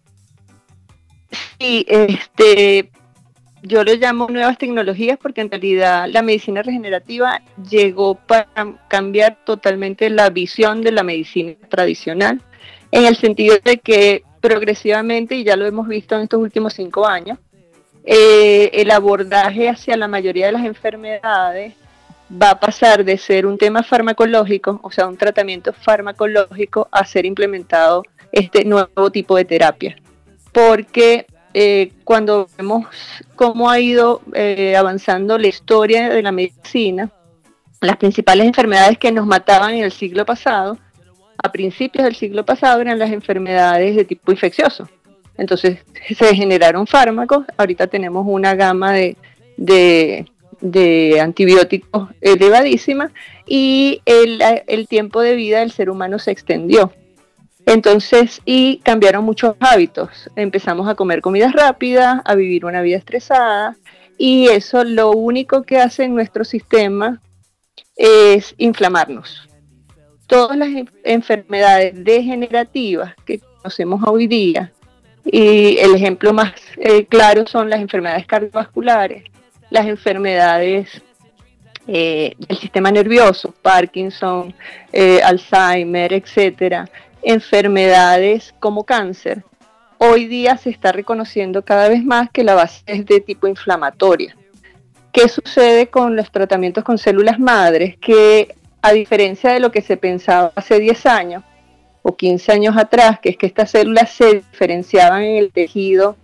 [1.60, 2.90] Sí, este,
[3.68, 8.48] yo lo llamo nuevas tecnologías porque en realidad la medicina regenerativa llegó para
[8.88, 12.42] cambiar totalmente la visión de la medicina tradicional,
[12.92, 17.06] en el sentido de que progresivamente, y ya lo hemos visto en estos últimos cinco
[17.06, 17.38] años,
[18.06, 21.74] eh, el abordaje hacia la mayoría de las enfermedades
[22.32, 27.26] va a pasar de ser un tema farmacológico, o sea, un tratamiento farmacológico, a ser
[27.26, 29.98] implementado este nuevo tipo de terapia.
[30.54, 31.26] Porque
[31.60, 32.86] eh, cuando vemos
[33.36, 37.10] cómo ha ido eh, avanzando la historia de la medicina,
[37.82, 40.78] las principales enfermedades que nos mataban en el siglo pasado,
[41.44, 44.88] a principios del siglo pasado, eran las enfermedades de tipo infeccioso.
[45.36, 45.80] Entonces
[46.16, 49.18] se generaron fármacos, ahorita tenemos una gama de,
[49.58, 53.12] de, antibióticos elevadísima
[53.48, 56.94] y el tiempo de vida del ser humano se extendió.
[57.68, 60.30] Entonces, y cambiaron muchos hábitos.
[60.38, 63.76] Empezamos a comer comidas rápidas, a vivir una vida estresada,
[64.18, 67.22] y eso lo único que hace en nuestro sistema
[67.98, 69.50] es inflamarnos.
[70.28, 70.70] Todas las
[71.04, 74.72] enfermedades degenerativas que conocemos hoy día,
[75.26, 79.26] y el ejemplo más eh, claro son las enfermedades cardiovasculares,
[79.70, 81.02] las enfermedades
[81.86, 84.54] eh, del sistema nervioso, Parkinson,
[84.94, 86.90] eh, Alzheimer, etcétera,
[87.22, 89.44] enfermedades como cáncer,
[89.98, 94.36] hoy día se está reconociendo cada vez más que la base es de tipo inflamatoria.
[95.12, 97.98] ¿Qué sucede con los tratamientos con células madres?
[97.98, 101.44] Que a diferencia de lo que se pensaba hace 10 años
[102.04, 106.16] o 15 años atrás, que es que estas células se diferenciaban en el tejido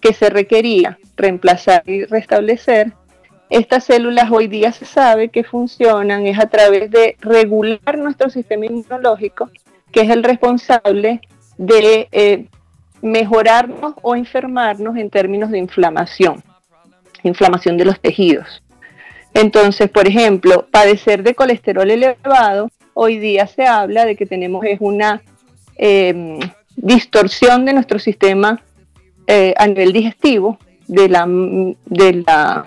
[0.00, 2.92] que se requería reemplazar y restablecer,
[3.48, 8.66] estas células hoy día se sabe que funcionan es a través de regular nuestro sistema
[8.66, 9.50] inmunológico
[9.92, 11.20] que es el responsable
[11.58, 12.46] de eh,
[13.02, 16.42] mejorarnos o enfermarnos en términos de inflamación,
[17.22, 18.62] inflamación de los tejidos.
[19.34, 24.78] Entonces, por ejemplo, padecer de colesterol elevado, hoy día se habla de que tenemos es
[24.80, 25.22] una
[25.76, 26.38] em,
[26.76, 28.62] distorsión de nuestro sistema
[29.26, 32.66] eh, a nivel digestivo, de la, de la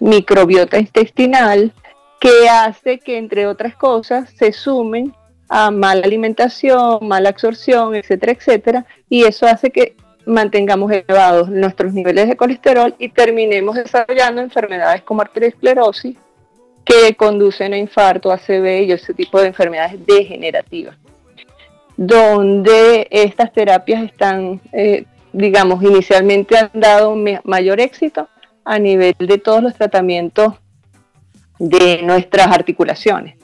[0.00, 1.72] microbiota intestinal,
[2.20, 5.14] que hace que, entre otras cosas, se sumen
[5.48, 12.28] a mala alimentación, mala absorción, etcétera, etcétera, y eso hace que mantengamos elevados nuestros niveles
[12.28, 16.16] de colesterol y terminemos desarrollando enfermedades como arteriosclerosis
[16.84, 20.96] que conducen a infarto, ACV y ese tipo de enfermedades degenerativas,
[21.96, 28.28] donde estas terapias están, eh, digamos, inicialmente han dado mayor éxito
[28.64, 30.54] a nivel de todos los tratamientos
[31.58, 33.36] de nuestras articulaciones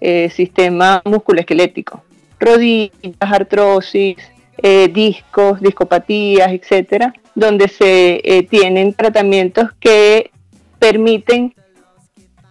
[0.00, 2.02] eh, sistema musculoesquelético,
[2.38, 4.16] rodillas, artrosis,
[4.62, 10.30] eh, discos, discopatías, etcétera, donde se eh, tienen tratamientos que
[10.78, 11.54] permiten,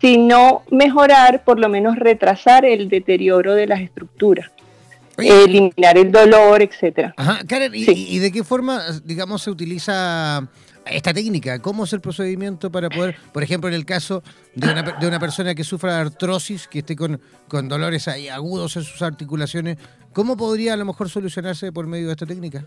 [0.01, 4.49] si no mejorar, por lo menos retrasar el deterioro de las estructuras.
[5.17, 7.13] eliminar el dolor, etcétera.
[7.17, 10.47] Ajá, Karen, ¿y, de qué forma, digamos, se utiliza
[10.89, 11.59] esta técnica?
[11.59, 14.23] ¿Cómo es el procedimiento para poder, por ejemplo, en el caso
[14.55, 18.83] de una, de una persona que sufra artrosis, que esté con, con dolores agudos en
[18.83, 19.77] sus articulaciones,
[20.13, 22.63] ¿cómo podría a lo mejor solucionarse por medio de esta técnica?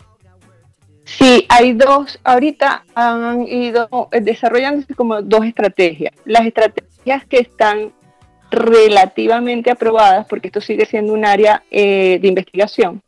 [1.05, 3.89] Sí, hay dos, ahorita han ido
[4.21, 6.13] desarrollándose como dos estrategias.
[6.25, 7.91] Las estrategias que están
[8.51, 13.01] relativamente aprobadas, porque esto sigue siendo un área eh, de investigación,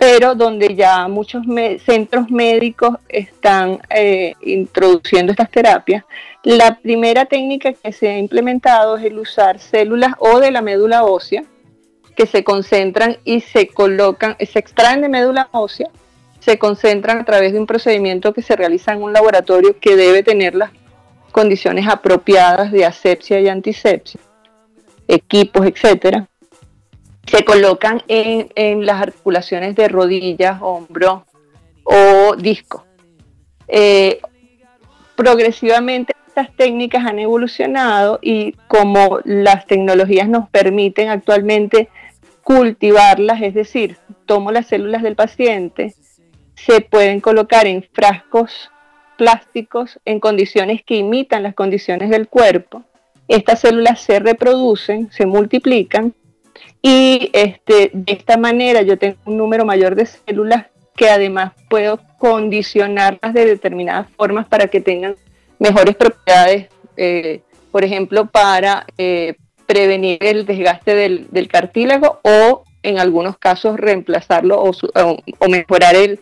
[0.00, 1.44] pero donde ya muchos
[1.84, 6.04] centros médicos están eh, introduciendo estas terapias.
[6.42, 11.04] La primera técnica que se ha implementado es el usar células o de la médula
[11.04, 11.44] ósea
[12.16, 15.90] que se concentran y se colocan, se extraen de médula ósea,
[16.38, 20.22] se concentran a través de un procedimiento que se realiza en un laboratorio que debe
[20.22, 20.70] tener las
[21.30, 24.18] condiciones apropiadas de asepsia y antisepsia,
[25.06, 26.29] equipos, etcétera
[27.26, 31.26] se colocan en, las articulaciones de rodillas, hombro
[31.84, 32.84] o disco.
[33.68, 34.20] Eh,
[35.16, 41.88] progresivamente estas técnicas han evolucionado y como las tecnologías nos permiten actualmente
[42.42, 43.96] cultivarlas, es decir,
[44.26, 45.94] tomo las células del paciente,
[46.54, 48.70] se pueden colocar en frascos
[49.16, 52.84] plásticos en condiciones que imitan las condiciones del cuerpo.
[53.28, 56.14] Estas células se reproducen, se multiplican
[56.82, 60.66] y este, de esta manera yo tengo un número mayor de células
[60.96, 65.16] que además puedo condicionarlas de determinadas formas para que tengan
[65.58, 73.38] mejores propiedades, eh, por ejemplo, para eh, prevenir el desgaste del, cartílago o en algunos
[73.38, 76.20] casos reemplazarlo o, mejorar el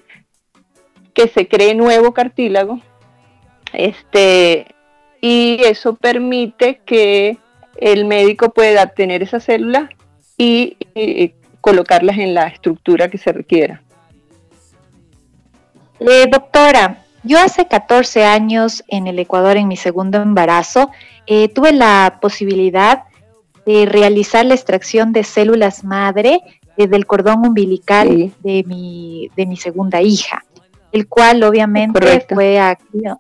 [1.15, 2.81] que se cree nuevo cartílago.
[3.73, 4.67] Este,
[5.21, 7.39] y eso permite que
[7.79, 9.91] el médico pueda tener esas células
[10.39, 10.77] y,
[11.61, 13.83] colocarlas en la estructura que se requiera.
[15.99, 20.91] Eh, doctora, yo hace 14 años en el Ecuador, en mi segundo embarazo,
[21.27, 23.03] eh, tuve la posibilidad
[23.67, 26.41] de realizar la extracción de células madre
[26.77, 30.45] desde del cordón umbilical de, mi, de mi segunda hija,
[30.93, 32.79] el cual obviamente fue a,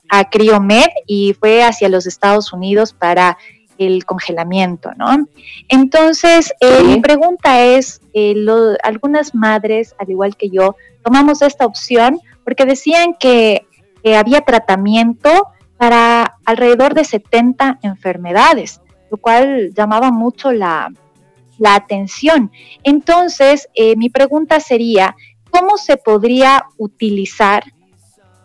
[0.08, 3.36] a Criomed y fue hacia los Estados Unidos para
[3.78, 5.26] el congelamiento, ¿no?
[5.68, 8.34] Entonces, eh, mi pregunta es, eh,
[8.82, 13.64] algunas madres, al igual que yo, tomamos esta opción porque decían que,
[14.16, 15.28] había tratamiento
[15.76, 20.90] para alrededor de 70 enfermedades, lo cual llamaba mucho la,
[21.62, 22.50] atención.
[22.84, 25.14] Entonces, eh, mi pregunta sería,
[25.50, 27.64] ¿cómo se podría utilizar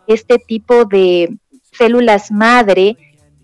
[0.05, 1.37] este tipo de
[1.71, 2.97] células madre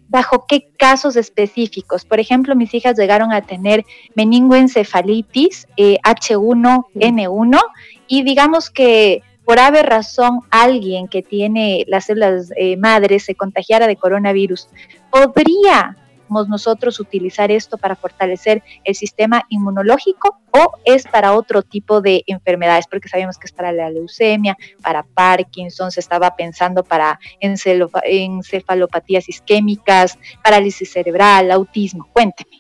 [0.10, 2.04] bajo qué casos específicos.
[2.04, 3.86] Por ejemplo, mis hijas llegaron a tener
[4.16, 7.62] meningoencefalitis H1N1 eh,
[8.08, 13.88] y digamos que por haber razón alguien que tiene las células eh, madres se contagiara
[13.88, 14.68] de coronavirus,
[15.10, 15.96] podría
[16.30, 22.86] nosotros utilizar esto para fortalecer el sistema inmunológico o es para otro tipo de enfermedades?
[22.88, 30.18] Porque sabemos que es para la leucemia, para Parkinson, se estaba pensando para encefalopatías isquémicas,
[30.44, 32.08] parálisis cerebral, autismo.
[32.14, 32.58] Cuénteme.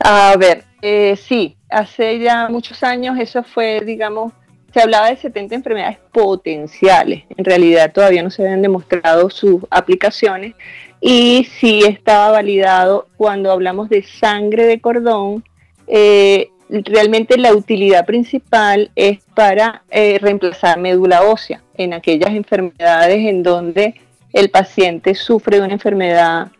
[0.00, 4.32] A ver, eh, sí, hace ya muchos años eso fue, digamos,
[4.72, 7.24] se hablaba de 70 enfermedades potenciales.
[7.36, 10.54] En realidad todavía no se habían demostrado sus aplicaciones
[11.00, 15.44] y sí estaba validado cuando hablamos de sangre de cordón.
[15.86, 23.42] Eh, realmente la utilidad principal es para eh, reemplazar médula ósea en aquellas enfermedades en
[23.42, 23.94] donde
[24.32, 26.50] el paciente sufre de una enfermedad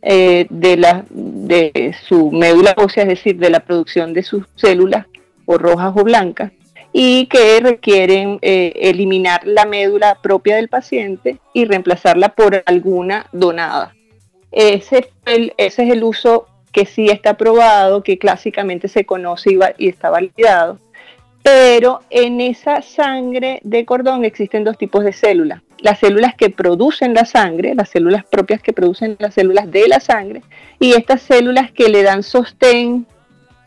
[0.00, 5.06] eh, de, la, de su médula ósea, es decir, de la producción de sus células
[5.44, 6.52] o rojas o blancas,
[7.00, 13.94] y que requieren eh, eliminar la médula propia del paciente y reemplazarla por alguna donada.
[14.50, 19.88] Ese, ese es el uso que sí está probado, que clásicamente se conoce y, y
[19.88, 20.80] está validado.
[21.44, 25.62] Pero en esa sangre de cordón existen dos tipos de células.
[25.78, 30.00] Las células que producen la sangre, las células propias que producen las células de la
[30.00, 30.42] sangre,
[30.80, 33.06] y estas células que le dan sostén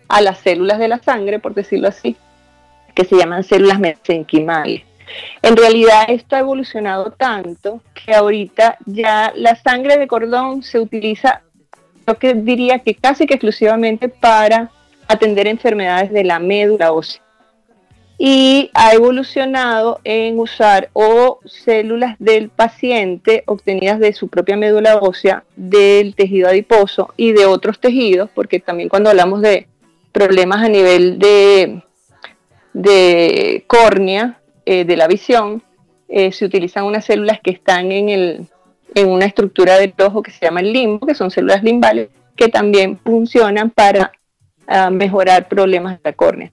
[0.09, 2.17] a las células de la sangre, por decirlo así,
[2.93, 4.83] que se llaman células mesenquimales.
[5.41, 11.41] En realidad esto ha evolucionado tanto que ahorita ya la sangre de cordón se utiliza,
[12.07, 14.71] yo que diría que casi que exclusivamente para
[15.07, 17.21] atender enfermedades de la médula ósea.
[18.17, 25.43] Y ha evolucionado en usar o células del paciente obtenidas de su propia médula ósea,
[25.55, 29.67] del tejido adiposo y de otros tejidos, porque también cuando hablamos de
[30.11, 31.81] problemas a nivel de
[32.73, 35.63] de córnea eh, de la visión,
[36.07, 38.47] eh, se utilizan unas células que están en, el,
[38.95, 42.49] en una estructura del ojo que se llama el limbo, que son células limbales, que
[42.49, 44.11] también funcionan para
[44.67, 46.51] ah, mejorar problemas de la córnea.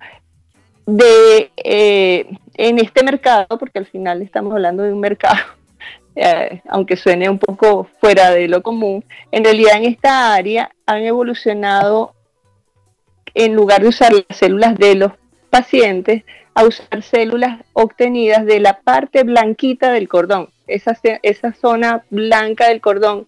[0.87, 5.39] De, eh, en este mercado, porque al final estamos hablando de un mercado,
[6.69, 12.15] aunque suene un poco fuera de lo común, en realidad en esta área han evolucionado,
[13.35, 15.13] en lugar de usar las células de los
[15.59, 16.23] pacientes
[16.55, 22.81] a usar células obtenidas de la parte blanquita del cordón, esa, esa zona blanca del
[22.81, 23.27] cordón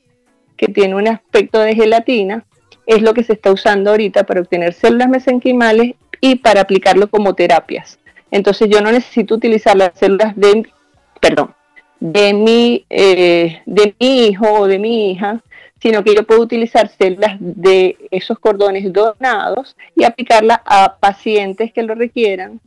[0.57, 2.45] que tiene un aspecto de gelatina,
[2.87, 7.35] es lo que se está usando ahorita para obtener células mesenquimales y para aplicarlo como
[7.35, 7.99] terapias.
[8.31, 10.67] Entonces yo no necesito utilizar las células de,
[11.21, 11.55] perdón,
[11.99, 15.43] de mi, eh, de mi hijo o de mi hija,
[15.81, 21.83] sino que yo puedo utilizar células de esos cordones donados y aplicarla a pacientes que
[21.83, 22.61] lo requieran,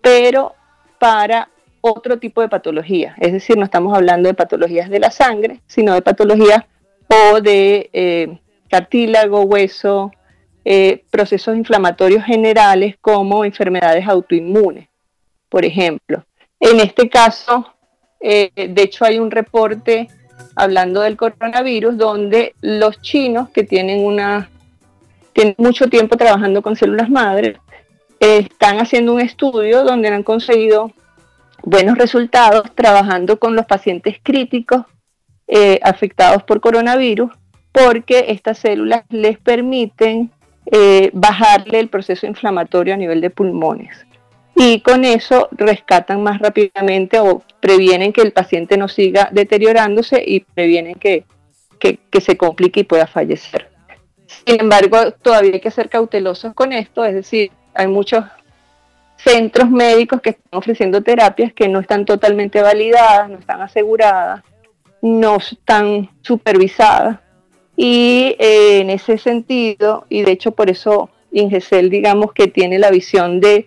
[0.00, 0.54] pero
[0.98, 1.50] para
[1.80, 3.14] otro tipo de patología.
[3.20, 6.64] Es decir, no estamos hablando de patologías de la sangre, sino de patologías
[7.08, 8.38] o de eh,
[8.68, 10.10] cartílago, hueso,
[10.64, 14.88] eh, procesos inflamatorios generales como enfermedades autoinmunes,
[15.48, 16.24] por ejemplo.
[16.58, 17.74] En este caso,
[18.20, 20.08] eh, de hecho hay un reporte
[20.54, 24.48] hablando del coronavirus donde los chinos que tienen una
[25.32, 27.58] tienen mucho tiempo trabajando con células madres
[28.20, 30.92] están haciendo un estudio donde han conseguido
[31.62, 34.84] buenos resultados trabajando con los pacientes críticos
[35.46, 37.30] eh, afectados por coronavirus
[37.72, 40.30] porque estas células les permiten
[40.72, 44.05] eh, bajarle el proceso inflamatorio a nivel de pulmones.
[44.58, 50.40] Y con eso rescatan más rápidamente o previenen que el paciente no siga deteriorándose y
[50.40, 51.24] previenen que,
[51.78, 53.70] que se complique y pueda fallecer.
[54.26, 58.24] Sin embargo, todavía hay que ser cautelosos con esto, es decir, hay muchos
[59.16, 64.42] centros médicos que están ofreciendo terapias que no están totalmente validadas, no están aseguradas,
[65.02, 67.18] no están supervisadas
[67.76, 72.90] y eh, en ese sentido, y de hecho por eso Ingesel, digamos que tiene la
[72.90, 73.66] visión de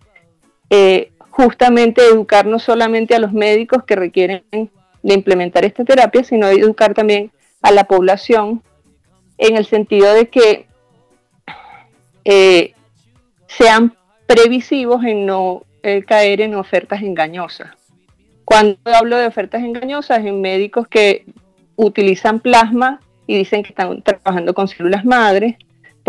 [0.70, 6.47] eh, justamente educar no solamente a los médicos que requieren de implementar esta terapia, sino
[6.47, 8.61] educar también a la población
[9.38, 10.67] en el sentido de que
[12.26, 12.74] eh,
[13.47, 13.95] sean
[14.28, 15.63] previsivos en no
[16.05, 17.70] caer en ofertas engañosas.
[18.43, 21.26] Cuando hablo de ofertas engañosas, en médicos que
[21.76, 25.55] utilizan plasma y dicen que están trabajando con células madres,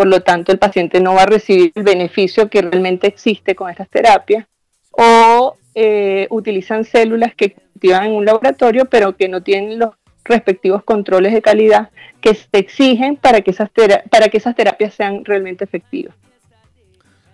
[0.00, 3.68] por lo tanto el paciente no va a recibir el beneficio que realmente existe con
[3.68, 4.46] estas terapias,
[4.92, 9.90] o eh, utilizan células que cultivan en un laboratorio pero que no tienen los
[10.24, 11.90] respectivos controles de calidad
[12.22, 13.68] que se exigen para que esas,
[14.10, 16.14] para que esas terapias sean realmente efectivas.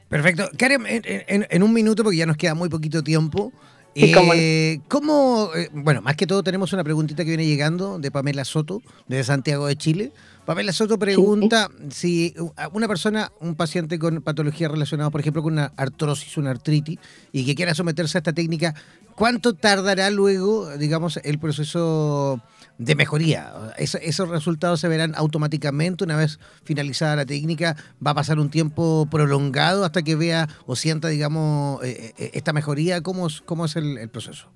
[0.08, 0.50] Perfecto.
[0.58, 3.52] Karen, en, un minuto, porque ya nos queda muy poquito tiempo,
[3.94, 8.44] eh, cómo, eh, bueno, más que todo tenemos una preguntita que viene llegando de Pamela
[8.44, 10.12] Soto, de Santiago de Chile.
[10.46, 12.34] Pamela Soto pregunta si
[12.72, 16.98] una persona, un paciente con patología relacionada, por ejemplo, con una artrosis, una artritis,
[17.32, 18.74] y que quiera someterse a esta técnica,
[19.14, 22.40] ¿cuánto tardará luego, digamos, el proceso
[22.78, 23.72] de mejoría.
[23.78, 27.76] esos resultados se verán automáticamente una vez finalizada la técnica.
[28.04, 32.52] Va a pasar un tiempo prolongado hasta que vea o sienta, digamos, eh, eh, esta
[32.52, 33.00] mejoría.
[33.02, 34.48] ¿Cómo, cómo es el, proceso?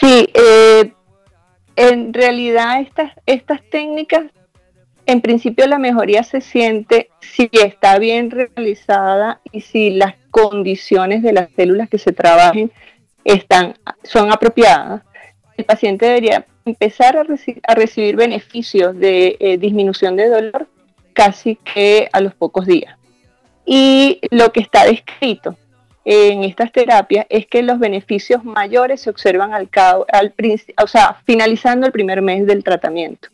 [0.00, 0.92] Sí, eh,
[1.76, 4.24] en realidad estas, estas técnicas,
[5.06, 11.32] en principio la mejoría se siente si está bien realizada y si las condiciones de
[11.32, 12.72] las células que se trabajen
[13.24, 15.02] están, son apropiadas.
[15.56, 20.68] El paciente debería empezar a, recibir beneficios de eh, disminución de dolor
[21.12, 22.96] casi que a los pocos días.
[23.66, 25.56] Y lo que está descrito
[26.04, 29.68] en estas terapias es que los beneficios mayores se observan al,
[30.12, 30.34] al
[30.82, 33.28] o sea, finalizando el primer mes del tratamiento.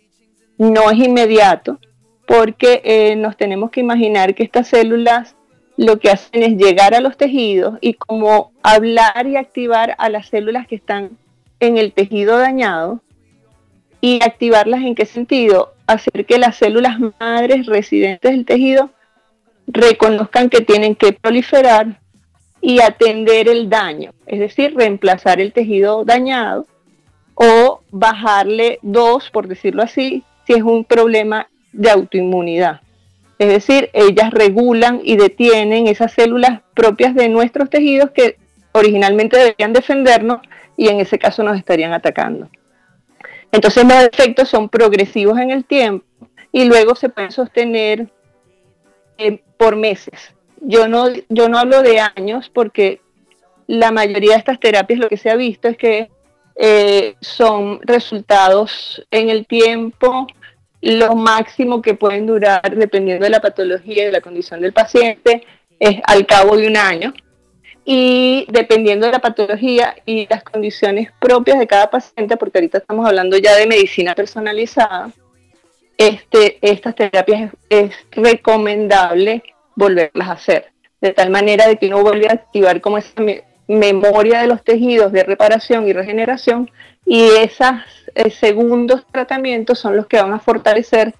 [0.60, 1.80] No es inmediato
[2.26, 5.34] porque eh, nos tenemos que imaginar que estas células
[5.76, 10.28] lo que hacen es llegar a los tejidos y como hablar y activar a las
[10.28, 11.18] células que están
[11.58, 13.00] en el tejido dañado,
[14.00, 15.74] y activarlas en qué sentido?
[15.86, 18.90] Hacer que las células madres residentes del tejido
[19.66, 22.00] reconozcan que tienen que proliferar
[22.62, 26.66] y atender el daño, es decir, reemplazar el tejido dañado
[27.34, 32.80] o bajarle dos, por decirlo así, si es un problema de autoinmunidad.
[33.38, 38.36] Es decir, ellas regulan y detienen esas células propias de nuestros tejidos que
[38.72, 40.40] originalmente deberían defendernos
[40.76, 42.50] y en ese caso nos estarían atacando.
[43.52, 46.04] Entonces los efectos son progresivos en el tiempo
[46.50, 48.08] y luego se pueden sostener
[49.18, 50.34] eh, por meses.
[50.60, 53.00] Yo no, yo no hablo de años porque
[53.68, 56.10] la mayoría de estas terapias lo que se ha visto es que
[56.56, 60.26] eh, son resultados en el tiempo,
[60.80, 65.44] lo máximo que pueden durar dependiendo de la patología y de la condición del paciente
[65.78, 67.12] es al cabo de un año.
[67.84, 73.06] Y dependiendo de la patología y las condiciones propias de cada paciente, porque ahorita estamos
[73.06, 75.10] hablando ya de medicina personalizada,
[75.96, 79.42] este, estas terapias es, recomendable
[79.74, 83.20] volverlas a hacer, de tal manera de que uno vuelve a activar como esa
[83.70, 86.70] memoria de los tejidos de reparación y regeneración
[87.06, 87.70] y esos
[88.14, 91.14] eh, segundos tratamientos son los que van a fortalecer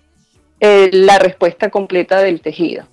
[0.59, 2.86] eh, la respuesta completa del tejido.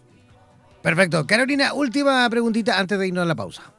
[0.81, 1.25] Perfecto.
[1.25, 3.76] Carolina, última preguntita antes de irnos a la pausa.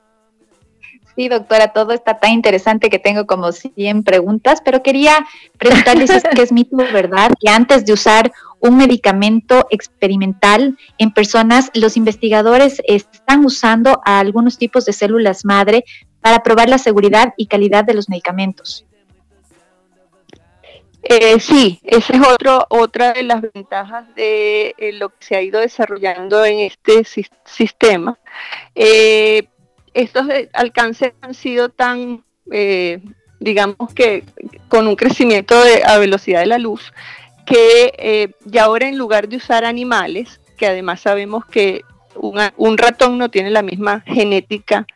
[1.18, 5.26] Sí, doctora, todo está tan interesante que tengo como 100 preguntas, pero quería
[5.58, 7.32] preguntarles que es mito, ¿verdad?
[7.40, 14.84] Que antes de usar un medicamento experimental en personas, los investigadores están usando algunos tipos
[14.84, 15.82] de células madre
[16.20, 18.86] para probar la seguridad y calidad de los medicamentos.
[21.02, 22.22] Eh, sí, esa es
[22.68, 27.02] otra de las ventajas de eh, lo que se ha ido desarrollando en este
[27.44, 28.20] sistema.
[28.76, 29.48] Eh,
[30.01, 32.24] estos alcances han sido tan,
[33.40, 34.24] digamos que
[34.68, 36.92] con un crecimiento a velocidad de la luz,
[37.44, 41.82] que ya ahora en lugar de usar animales, que además sabemos que
[42.14, 44.86] un ratón no tiene la misma genética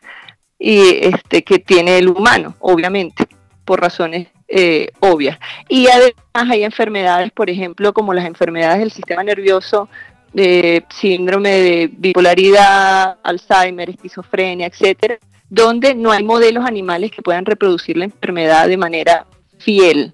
[0.58, 3.26] y este, que tiene el humano, obviamente,
[3.64, 5.38] por razones eh, obvias.
[5.68, 9.88] Y además hay enfermedades, por ejemplo, como las enfermedades del sistema nervioso,
[10.32, 15.18] de síndrome de bipolaridad, Alzheimer, esquizofrenia, etcétera,
[15.50, 19.26] donde no hay modelos animales que puedan reproducir la enfermedad de manera
[19.58, 20.12] fiel.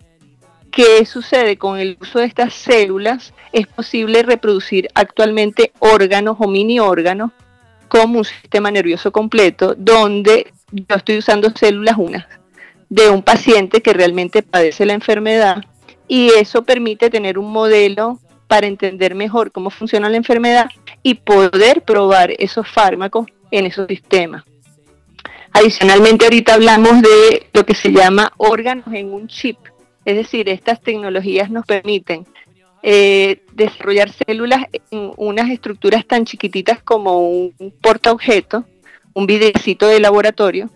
[0.70, 3.32] ¿Qué sucede con el uso de estas células?
[3.52, 7.30] Es posible reproducir actualmente órganos o mini órganos
[7.88, 12.26] como un sistema nervioso completo, donde yo estoy usando células unas
[12.88, 15.64] de un paciente que realmente padece la enfermedad
[16.06, 18.18] y eso permite tener un modelo
[18.48, 20.68] para entender mejor cómo funciona la enfermedad
[21.02, 24.44] y poder probar esos fármacos en esos sistemas.
[25.52, 29.58] Adicionalmente, ahorita hablamos de lo que se llama órganos en un chip,
[30.04, 32.26] es decir, estas tecnologías nos permiten
[32.82, 38.64] eh, desarrollar células en unas estructuras tan chiquititas como un portaobjeto,
[39.14, 40.70] un videcito de laboratorio,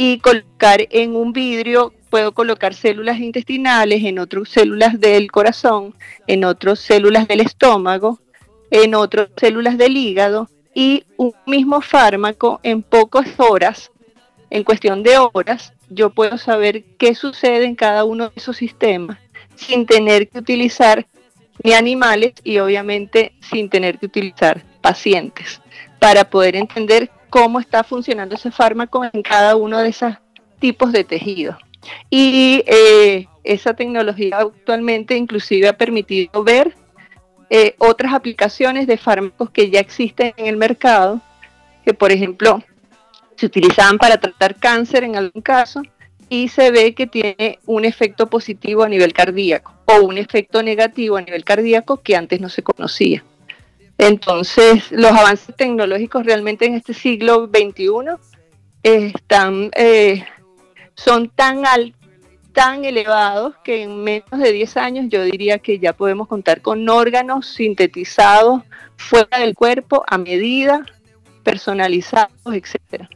[0.00, 5.92] y colocar en un vidrio, puedo colocar células intestinales, en otras células del corazón,
[6.28, 8.20] en otras células del estómago,
[8.70, 13.90] en otras células del hígado y un mismo fármaco en pocas horas,
[14.50, 19.18] en cuestión de horas, yo puedo saber qué sucede en cada uno de esos sistemas
[19.56, 21.08] sin tener que utilizar
[21.64, 25.60] ni animales y obviamente sin tener que utilizar pacientes.
[25.98, 30.14] Para poder entender cómo está funcionando ese fármaco en cada uno de esos
[30.58, 31.56] tipos de tejidos.
[32.10, 36.74] Y eh, esa tecnología actualmente inclusive ha permitido ver
[37.50, 41.20] eh, otras aplicaciones de fármacos que ya existen en el mercado,
[41.84, 42.62] que por ejemplo
[43.36, 45.82] se utilizaban para tratar cáncer en algún caso
[46.28, 51.16] y se ve que tiene un efecto positivo a nivel cardíaco o un efecto negativo
[51.16, 53.24] a nivel cardíaco que antes no se conocía.
[53.98, 57.88] Entonces, los avances tecnológicos realmente en este siglo XXI
[58.84, 60.24] están, eh,
[60.94, 61.64] son tan
[62.52, 66.88] tan elevados que en menos de 10 años yo diría que ya podemos contar con
[66.88, 68.62] órganos sintetizados
[68.96, 70.84] fuera del cuerpo a medida,
[71.44, 73.08] personalizados, etcétera.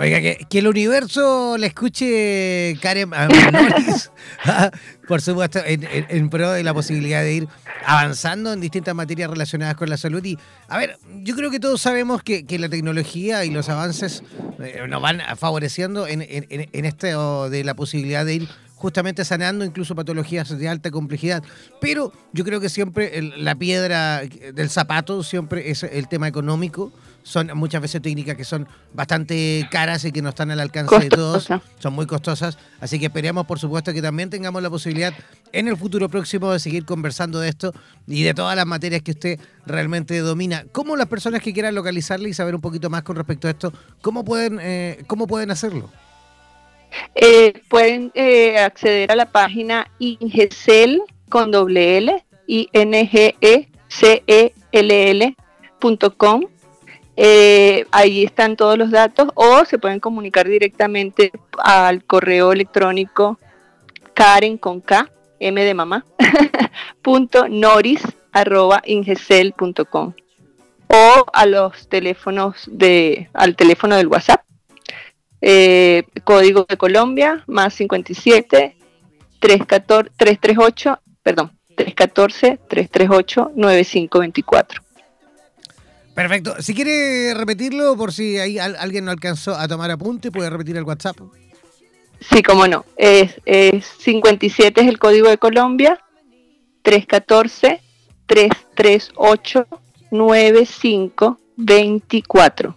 [0.00, 3.10] Oiga, que, el universo le escuche Karen
[4.44, 4.70] ah,
[5.06, 7.48] por supuesto, en, pro de la posibilidad de ir
[7.84, 10.24] avanzando en distintas materias relacionadas con la salud.
[10.24, 10.38] Y,
[10.68, 14.22] a ver, yo creo que todos sabemos que, la tecnología y los avances
[14.58, 18.48] eh, nos van favoreciendo en, en, esto de la posibilidad de ir
[18.80, 21.44] justamente sanando incluso patologías de alta complejidad.
[21.80, 26.90] Pero yo creo que siempre la piedra del zapato siempre es el tema económico
[27.22, 31.08] son muchas veces técnicas que son bastante caras y que no están al alcance de
[31.08, 35.12] todos, son muy costosas, así que esperemos por supuesto que también tengamos la posibilidad
[35.52, 37.72] en el futuro próximo de seguir conversando de esto
[38.06, 40.64] y de todas las materias que usted realmente domina.
[40.72, 43.72] ¿Cómo las personas que quieran localizarle y saber un poquito más con respecto a esto,
[44.00, 45.90] cómo pueden, eh, cómo pueden hacerlo?
[47.14, 53.68] Eh, pueden eh, acceder a la página ingecel con doble L, i n g e
[53.88, 56.44] c e l l.com
[57.16, 63.38] eh, ahí están todos los datos o se pueden comunicar directamente al correo electrónico
[64.14, 66.04] Karen con K, M de mamá,
[67.02, 68.82] punto noris arroba
[70.88, 74.42] o a los teléfonos de, al teléfono del WhatsApp,
[75.40, 78.76] eh, código de Colombia, más 57
[79.40, 84.82] 314, 338, perdón, 314 338 9524.
[86.14, 86.54] Perfecto.
[86.60, 90.84] Si quiere repetirlo, por si hay, alguien no alcanzó a tomar apunte, puede repetir el
[90.84, 91.16] WhatsApp.
[92.20, 92.84] Sí, cómo no.
[92.96, 93.36] Es,
[93.98, 95.98] 57 es el código de Colombia,
[96.82, 97.80] 314
[98.26, 99.66] 338
[100.10, 102.76] 9524.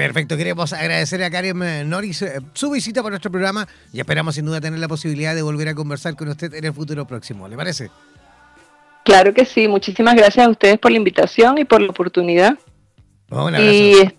[0.00, 4.46] Perfecto, queremos agradecer a Karen Norris eh, su visita por nuestro programa y esperamos sin
[4.46, 7.46] duda tener la posibilidad de volver a conversar con usted en el futuro próximo.
[7.46, 7.90] ¿Le parece?
[9.04, 12.58] Claro que sí, muchísimas gracias a ustedes por la invitación y por la oportunidad.
[13.58, 14.14] y es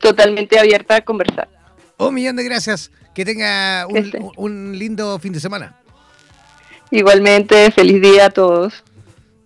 [0.00, 1.48] totalmente abierta a conversar.
[1.96, 2.90] Un millón de gracias.
[3.14, 5.80] Que tenga un, un lindo fin de semana.
[6.90, 8.84] Igualmente, feliz día a todos.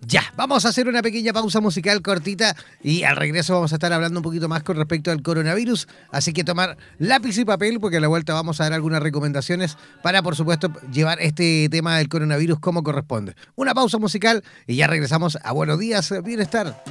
[0.07, 3.91] Ya, vamos a hacer una pequeña pausa musical cortita y al regreso vamos a estar
[3.91, 5.87] hablando un poquito más con respecto al coronavirus.
[6.11, 9.77] Así que tomar lápiz y papel porque a la vuelta vamos a dar algunas recomendaciones
[10.03, 13.35] para, por supuesto, llevar este tema del coronavirus como corresponde.
[13.55, 16.83] Una pausa musical y ya regresamos a Buenos Días, Bienestar.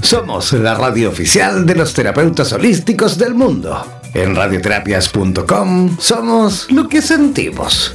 [0.00, 4.00] Somos la radio oficial de los terapeutas holísticos del mundo.
[4.14, 7.94] En radioterapias.com somos lo que sentimos.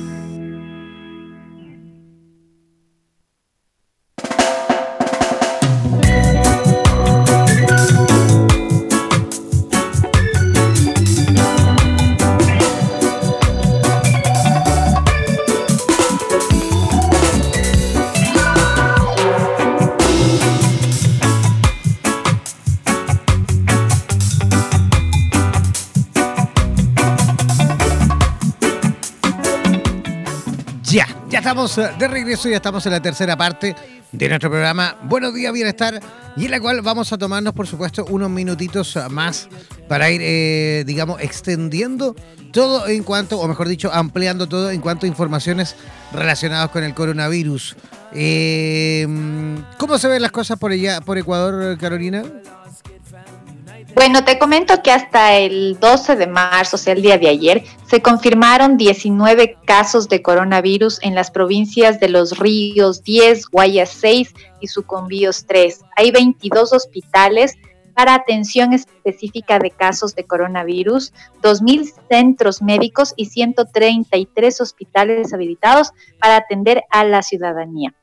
[31.31, 33.75] Estamos eh, de regreso y estamos en la tercera parte
[34.11, 36.01] de nuestro programa Buenos días, bienestar,
[36.35, 39.47] y en la cual vamos a tomarnos, por supuesto, unos minutitos más
[39.87, 42.15] para ir, eh, digamos, extendiendo
[42.51, 45.75] todo en cuanto, o mejor dicho, ampliando todo en cuanto a informaciones
[46.11, 47.77] relacionadas con el coronavirus.
[48.13, 49.07] Eh,
[49.77, 52.23] ¿Cómo se ven las cosas por allá, por Ecuador, Carolina?
[53.93, 57.63] Bueno, te comento que hasta el 12 de marzo, o sea, el día de ayer,
[57.85, 64.33] se confirmaron 19 casos de coronavirus en las provincias de Los Ríos 10, Guayas 6
[64.61, 65.81] y Sucumbíos 3.
[65.97, 67.57] Hay 22 hospitales
[67.93, 71.11] para atención específica de casos de coronavirus,
[71.43, 77.93] 2.000 centros médicos y 133 hospitales habilitados para atender a la ciudadanía.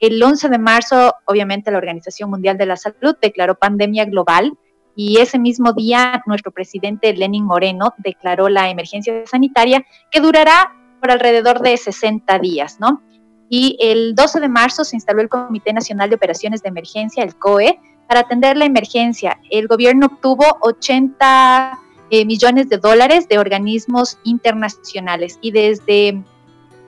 [0.00, 4.58] El 11 de marzo, obviamente, la Organización Mundial de la Salud declaró pandemia global
[4.96, 11.10] y ese mismo día nuestro presidente Lenin Moreno declaró la emergencia sanitaria que durará por
[11.10, 13.02] alrededor de 60 días, ¿no?
[13.48, 17.36] y el 12 de marzo se instaló el Comité Nacional de Operaciones de Emergencia, el
[17.36, 17.78] COE,
[18.08, 19.40] para atender la emergencia.
[19.50, 21.78] El gobierno obtuvo 80
[22.10, 26.22] eh, millones de dólares de organismos internacionales y desde,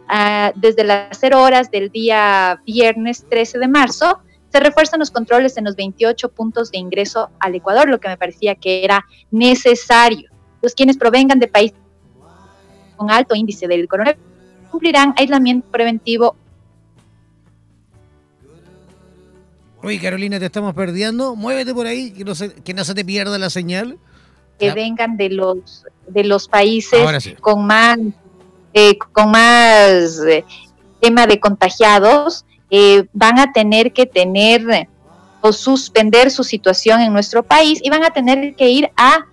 [0.09, 4.21] ah, desde las 0 horas del día viernes 13 de marzo
[4.59, 8.17] se refuerzan los controles en los 28 puntos de ingreso al Ecuador, lo que me
[8.17, 10.31] parecía que era necesario.
[10.61, 11.79] Los quienes provengan de países
[12.97, 14.21] con alto índice del coronavirus
[14.71, 16.37] cumplirán aislamiento preventivo
[19.81, 21.37] Uy, Carolina, te estamos perdiendo.
[21.37, 23.97] Muévete por ahí, que no se, que no se te pierda la señal.
[24.59, 26.99] Que vengan de los, de los países
[27.41, 27.97] con más,
[28.75, 30.45] eh, con más eh,
[31.01, 34.89] tema de contagiados, eh, van a tener que tener
[35.41, 39.25] o suspender su situación en nuestro país y van a tener que ir a,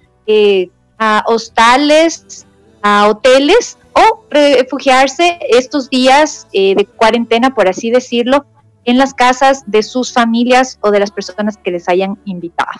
[0.97, 2.45] a hostales,
[2.81, 8.45] a hoteles o refugiarse estos días de cuarentena, por así decirlo,
[8.85, 12.79] en las casas de sus familias o de las personas que les hayan invitado.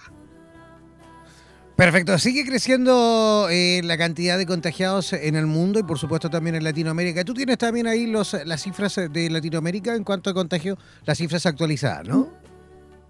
[1.76, 6.56] Perfecto, sigue creciendo eh, la cantidad de contagiados en el mundo y por supuesto también
[6.56, 7.26] en Latinoamérica.
[7.26, 11.46] Tú tienes también ahí los, las cifras de Latinoamérica en cuanto a contagio, las cifras
[11.46, 12.30] actualizadas, ¿no?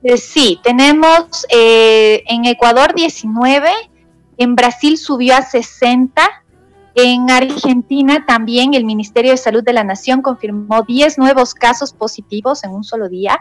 [0.02, 3.70] Eh, sí, tenemos eh, en Ecuador 19,
[4.38, 6.22] en Brasil subió a 60,
[6.96, 12.64] en Argentina también el Ministerio de Salud de la Nación confirmó 10 nuevos casos positivos
[12.64, 13.40] en un solo día,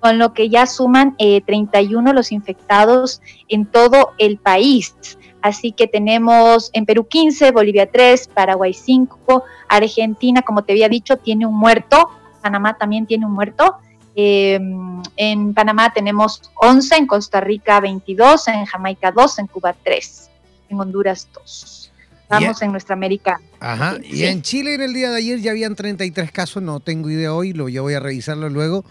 [0.00, 4.94] con lo que ya suman 31 eh, los infectados en todo el país.
[5.42, 11.16] Así que tenemos en Perú 15, Bolivia 3, Paraguay 5, Argentina, como te había dicho,
[11.18, 12.10] tiene un muerto,
[12.42, 13.76] Panamá también tiene un muerto.
[14.16, 20.30] Em, en Panamá tenemos 11, en Costa Rica 22, en Jamaica 2, en Cuba 3,
[20.70, 21.92] en Honduras 2.
[22.22, 23.40] Estamos en nuestra América.
[23.60, 23.98] Ajá.
[24.02, 27.32] Y en Chile en el día de ayer ya habían 33 casos, no tengo idea
[27.32, 28.84] hoy, lo, yo voy a revisarlo luego.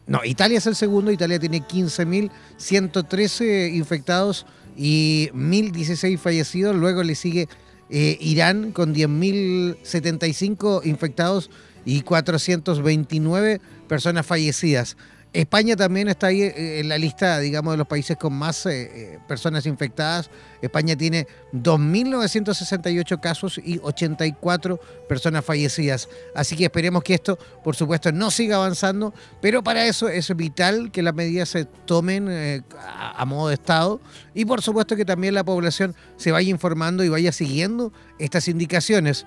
[0.07, 1.11] no, Italia es el segundo.
[1.11, 4.45] Italia tiene 15.113 infectados
[4.77, 6.75] y 1.016 fallecidos.
[6.75, 7.47] Luego le sigue
[7.89, 11.49] eh, Irán con 10.075 infectados
[11.85, 14.97] y 429 personas fallecidas.
[15.35, 18.83] España también está ahí eh, en la lista, digamos, de los países con más eh,
[19.15, 20.29] eh, personas infectadas.
[20.61, 24.79] España tiene 2.968 casos y 84
[25.09, 26.07] personas fallecidas.
[26.33, 30.89] Así que esperemos que esto, por supuesto, no siga avanzando, pero para eso es vital
[30.89, 33.99] que las medidas se tomen a modo de Estado
[34.33, 39.25] y, por supuesto, que también la población se vaya informando y vaya siguiendo estas indicaciones.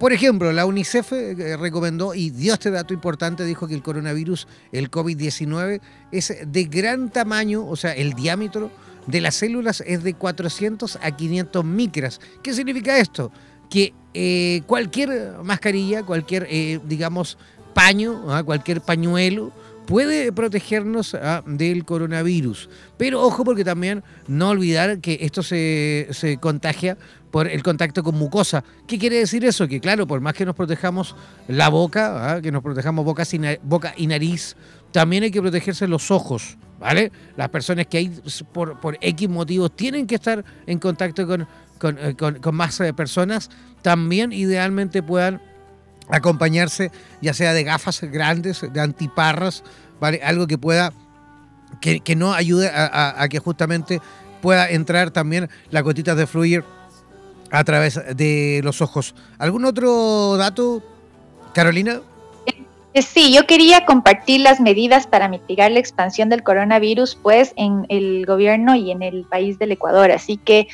[0.00, 4.48] Por ejemplo, la UNICEF eh, recomendó y dio este dato importante, dijo que el coronavirus,
[4.72, 8.70] el COVID-19, es de gran tamaño, o sea, el diámetro
[9.06, 12.18] de las células es de 400 a 500 micras.
[12.42, 13.30] ¿Qué significa esto?
[13.68, 17.36] Que eh, cualquier mascarilla, cualquier, eh, digamos,
[17.74, 18.42] paño, ¿ah?
[18.42, 19.52] cualquier pañuelo,
[19.90, 21.42] puede protegernos ¿ah?
[21.44, 22.70] del coronavirus.
[22.96, 26.96] Pero ojo porque también no olvidar que esto se, se contagia
[27.32, 28.62] por el contacto con mucosa.
[28.86, 29.66] ¿Qué quiere decir eso?
[29.66, 31.16] Que claro, por más que nos protejamos
[31.48, 32.40] la boca, ¿ah?
[32.40, 34.56] que nos protejamos boca, y nariz,
[34.92, 37.10] también hay que protegerse los ojos, ¿vale?
[37.36, 38.12] Las personas que hay
[38.52, 43.50] por, por X motivos tienen que estar en contacto con, con, eh, más eh, personas,
[43.82, 45.40] también idealmente puedan
[46.12, 46.90] acompañarse
[47.20, 49.62] ya sea de gafas grandes, de antiparras,
[50.00, 50.20] ¿vale?
[50.22, 50.92] Algo que pueda,
[51.80, 54.00] que, no ayude a, a, que justamente
[54.40, 56.64] pueda entrar también las gotitas de fluir
[57.50, 59.14] a través de los ojos.
[59.38, 60.82] ¿Algún otro dato,
[61.52, 62.00] Carolina?
[62.92, 67.86] Eh, sí, yo quería compartir las medidas para mitigar la expansión del coronavirus, pues en
[67.88, 70.10] el gobierno y en el país del Ecuador.
[70.10, 70.68] Así que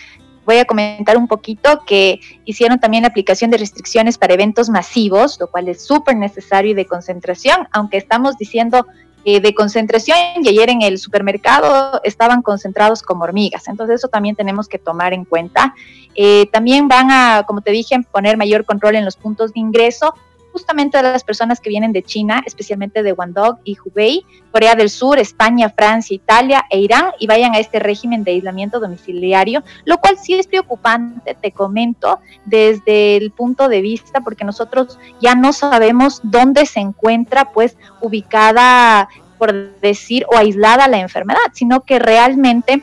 [0.47, 5.38] voy a comentar un poquito que hicieron también la aplicación de restricciones para eventos masivos,
[5.40, 8.86] lo cual es súper necesario y de concentración, aunque estamos diciendo
[9.24, 13.66] eh, de concentración y ayer en el supermercado estaban concentrados como hormigas.
[13.66, 15.74] Entonces eso también tenemos que tomar en cuenta.
[16.14, 20.14] Eh, también van a, como te dije, poner mayor control en los puntos de ingreso
[20.57, 24.89] justamente de las personas que vienen de China, especialmente de Guangdong y Hubei, Corea del
[24.89, 29.99] Sur, España, Francia, Italia e Irán, y vayan a este régimen de aislamiento domiciliario, lo
[29.99, 35.53] cual sí es preocupante, te comento, desde el punto de vista, porque nosotros ya no
[35.53, 42.83] sabemos dónde se encuentra, pues, ubicada, por decir, o aislada la enfermedad, sino que realmente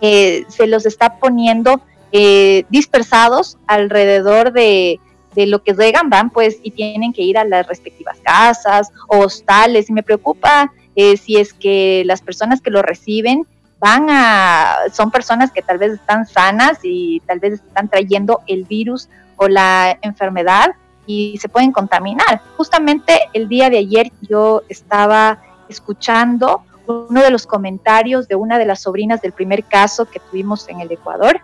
[0.00, 1.80] eh, se los está poniendo
[2.12, 5.00] eh, dispersados alrededor de,
[5.38, 9.18] de lo que llegan, van pues y tienen que ir a las respectivas casas o
[9.18, 9.88] hostales.
[9.88, 13.46] Y me preocupa eh, si es que las personas que lo reciben
[13.78, 18.64] van a, son personas que tal vez están sanas y tal vez están trayendo el
[18.64, 20.72] virus o la enfermedad
[21.06, 22.42] y se pueden contaminar.
[22.56, 28.66] Justamente el día de ayer yo estaba escuchando uno de los comentarios de una de
[28.66, 31.40] las sobrinas del primer caso que tuvimos en el Ecuador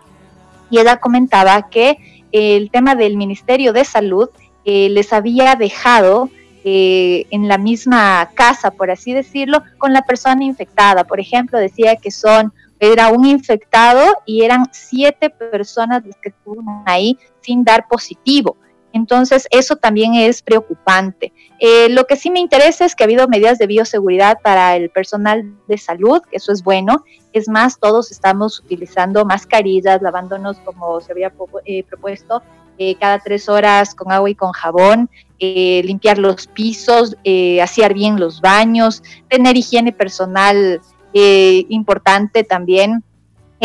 [0.69, 1.97] y ella comentaba que
[2.35, 4.29] el tema del Ministerio de Salud
[4.65, 6.29] eh, les había dejado
[6.65, 11.05] eh, en la misma casa, por así decirlo, con la persona infectada.
[11.05, 16.83] Por ejemplo, decía que son era un infectado y eran siete personas las que estuvieron
[16.85, 18.57] ahí sin dar positivo.
[18.95, 21.33] Entonces, eso también es preocupante.
[21.59, 24.89] Eh, lo que sí me interesa es que ha habido medidas de bioseguridad para el
[24.89, 27.03] personal de salud, que eso es bueno.
[27.33, 31.33] Es más, todos estamos utilizando mascarillas, lavándonos como se había
[31.65, 32.41] eh, propuesto,
[32.77, 37.17] eh, cada tres horas con agua y con jabón, limpiar los pisos,
[37.61, 40.79] asear bien los baños, tener higiene personal
[41.11, 43.03] importante también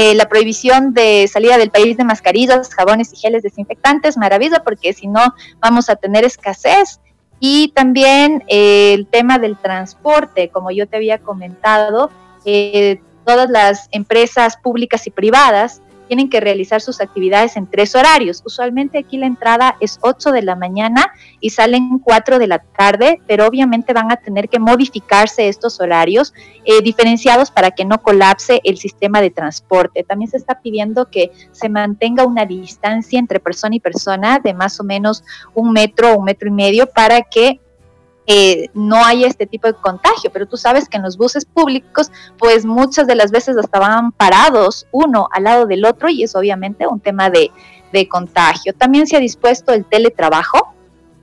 [0.03, 4.95] eh, la prohibición de salida del país de mascarillas, jabones y geles desinfectantes, maravilla, porque
[4.95, 7.01] si no vamos a tener escasez.
[7.39, 12.11] Y también eh, el tema del transporte, como yo te había comentado,
[12.47, 18.43] eh, todas las empresas públicas y privadas tienen que realizar sus actividades en tres horarios.
[18.45, 23.21] Usualmente aquí la entrada es 8 de la mañana y salen 4 de la tarde,
[23.29, 26.35] pero obviamente van a tener que modificarse estos horarios
[26.65, 30.03] eh, diferenciados para que no colapse el sistema de transporte.
[30.03, 34.81] También se está pidiendo que se mantenga una distancia entre persona y persona de más
[34.81, 35.23] o menos
[35.55, 37.61] un metro o un metro y medio para que
[38.75, 42.65] no hay este tipo de contagio, pero tú sabes que en los buses públicos, pues
[42.65, 47.01] muchas de las veces estaban parados uno al lado del otro y es obviamente un
[47.01, 47.51] tema de,
[48.09, 48.73] contagio.
[48.73, 50.75] También se ha dispuesto el teletrabajo.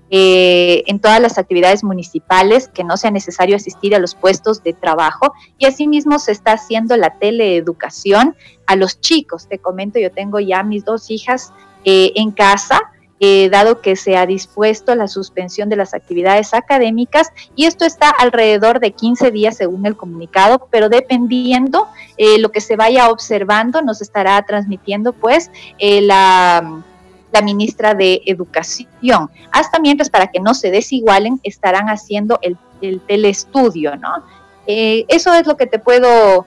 [0.10, 4.72] Eh, en todas las actividades municipales, que no sea necesario asistir a los puestos de
[4.72, 8.34] trabajo y asimismo se está haciendo la teleeducación
[8.68, 9.50] a los chicos.
[9.50, 11.52] Te comento, yo tengo ya mis dos hijas
[11.84, 12.80] eh, en casa,
[13.20, 18.12] eh, dado que se ha dispuesto la suspensión de las actividades académicas y esto está
[18.12, 21.88] alrededor de 15 días según el comunicado, pero dependiendo
[22.18, 25.50] eh, lo que se vaya observando nos estará transmitiendo pues
[25.80, 26.84] eh, la,
[27.32, 29.32] la ministra de Educación.
[29.52, 34.24] Hasta mientras, para que no se desigualen, estarán haciendo el, el telestudio, ¿no?
[34.70, 36.46] eso es lo que te puedo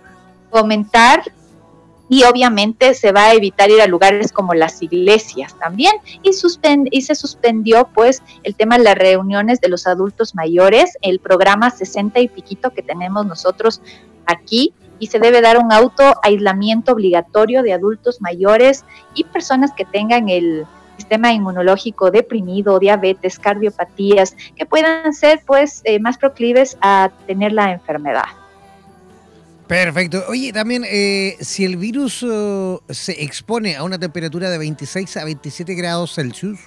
[0.50, 1.22] comentar
[2.10, 6.30] y obviamente se va a evitar ir a lugares como las iglesias también y,
[6.90, 11.70] y se suspendió pues el tema de las reuniones de los adultos mayores, el programa
[11.70, 13.80] 60 y piquito que tenemos nosotros
[14.26, 18.84] aquí y se debe dar un auto aislamiento obligatorio de adultos mayores
[19.14, 26.00] y personas que tengan el sistema inmunológico deprimido, diabetes, cardiopatías, que puedan ser pues eh,
[26.00, 28.39] más proclives a tener la enfermedad.
[29.70, 30.24] Perfecto.
[30.26, 35.24] Oye, también, eh, si el virus uh, se expone a una temperatura de 26 a
[35.24, 36.58] 27 grados Celsius,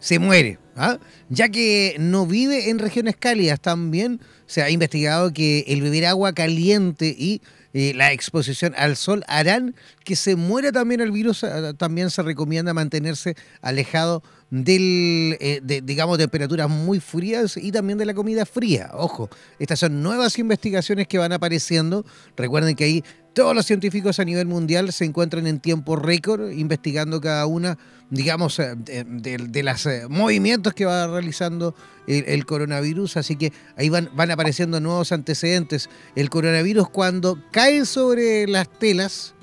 [0.00, 0.98] se muere, ¿ah?
[1.28, 3.60] ya que no vive en regiones cálidas.
[3.60, 7.42] También se ha investigado que el beber agua caliente y
[7.74, 11.44] eh, la exposición al sol harán que se muera también el virus.
[11.44, 17.98] Ah, también se recomienda mantenerse alejado del, eh, de, digamos, temperaturas muy frías y también
[17.98, 18.90] de la comida fría.
[18.92, 22.04] Ojo, estas son nuevas investigaciones que van apareciendo.
[22.36, 27.18] Recuerden que ahí todos los científicos a nivel mundial se encuentran en tiempo récord investigando
[27.18, 27.78] cada una,
[28.10, 31.74] digamos, eh, de, de, los eh, movimientos que va realizando
[32.06, 33.16] el, coronavirus.
[33.16, 35.88] Así que ahí van, van apareciendo nuevos antecedentes.
[36.14, 39.34] El coronavirus cuando cae sobre las telas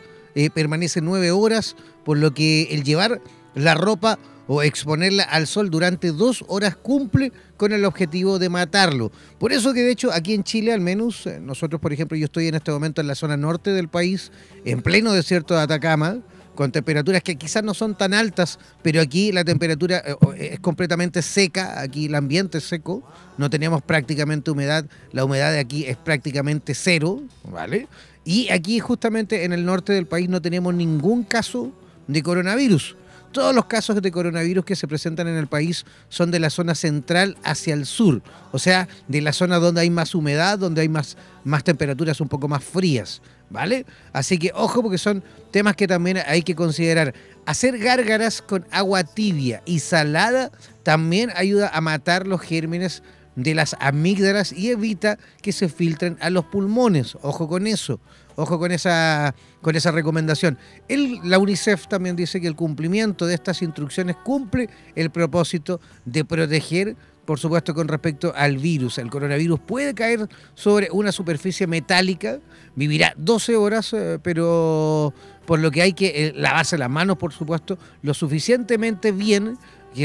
[0.54, 1.76] permanece nueve horas,
[2.06, 3.20] por lo que el llevar
[3.56, 4.20] la ropa
[4.52, 9.12] o exponerla al sol durante dos horas cumple con el objetivo de matarlo.
[9.38, 12.26] Por eso que de hecho aquí en Chile al menos, eh, nosotros por ejemplo yo
[12.26, 14.32] estoy en este momento en la zona norte del país,
[14.66, 16.18] en pleno desierto de Atacama,
[16.56, 21.22] con temperaturas que quizás no son tan altas, pero aquí la temperatura eh, es completamente
[21.22, 23.04] seca, aquí el ambiente es seco,
[23.38, 27.88] no tenemos prácticamente humedad, la humedad de aquí es prácticamente cero, ¿vale?
[28.26, 31.72] Y aquí justamente en el norte del país no tenemos ningún caso
[32.08, 32.96] de coronavirus.
[33.32, 36.76] Todos los casos de coronavirus que se presentan en el país son de la zona
[36.76, 40.90] central hacia el sur, o sea, de la zona donde hay más humedad, donde hay
[40.90, 43.86] más, más temperaturas un poco más frías, ¿vale?
[44.14, 47.14] Así que ojo porque son temas que también hay que considerar.
[47.46, 50.52] Hacer gárgaras con agua tibia y salada
[50.84, 53.04] también ayuda a matar los gérmenes
[53.36, 57.18] de las amígdalas y evita que se filtren a los pulmones.
[57.22, 58.00] Ojo con eso.
[58.40, 60.58] Ojo con esa, con esa recomendación.
[60.88, 66.24] El, la UNICEF también dice que el cumplimiento de estas instrucciones cumple el propósito de
[66.24, 66.96] proteger,
[67.26, 68.98] por supuesto, con respecto al virus.
[68.98, 72.40] El coronavirus puede caer sobre una superficie metálica,
[72.76, 75.14] vivirá 12 horas, eh, pero
[75.46, 79.58] por lo que hay que eh, lavarse las manos, por supuesto, lo suficientemente bien.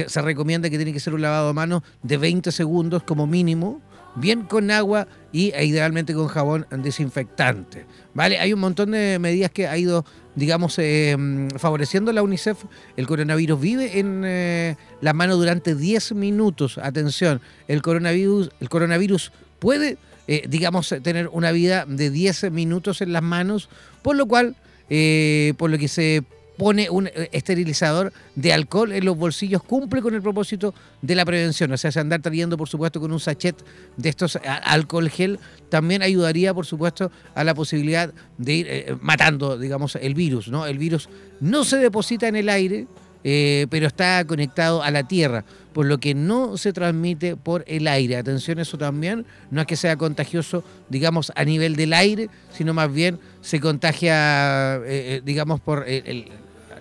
[0.08, 3.80] Se recomienda que tiene que ser un lavado de manos de 20 segundos como mínimo
[4.16, 7.86] bien con agua y e idealmente con jabón desinfectante.
[8.14, 8.38] ¿Vale?
[8.38, 10.04] Hay un montón de medidas que ha ido,
[10.36, 11.16] digamos, eh,
[11.58, 12.64] favoreciendo la UNICEF.
[12.96, 16.78] El coronavirus vive en eh, la mano durante 10 minutos.
[16.78, 23.12] Atención, el coronavirus, el coronavirus puede, eh, digamos, tener una vida de 10 minutos en
[23.12, 23.68] las manos,
[24.02, 24.54] por lo cual,
[25.56, 26.22] por lo que se
[26.56, 31.24] pone un eh, esterilizador de alcohol en los bolsillos, cumple con el propósito de la
[31.24, 31.72] prevención.
[31.72, 33.56] O sea, si andar trayendo, por supuesto, con un sachet
[33.96, 39.58] de estos alcohol gel, también ayudaría, por supuesto, a la posibilidad de ir eh, matando,
[39.58, 40.48] digamos, el virus.
[40.48, 40.66] ¿no?
[40.66, 41.08] El virus
[41.40, 42.86] no se deposita en el aire,
[43.26, 47.88] eh, pero está conectado a la tierra, por lo que no se transmite por el
[47.88, 48.16] aire.
[48.16, 52.92] Atención, eso también no es que sea contagioso, digamos, a nivel del aire, sino más
[52.92, 54.78] bien se contagia,
[55.24, 56.30] digamos, por el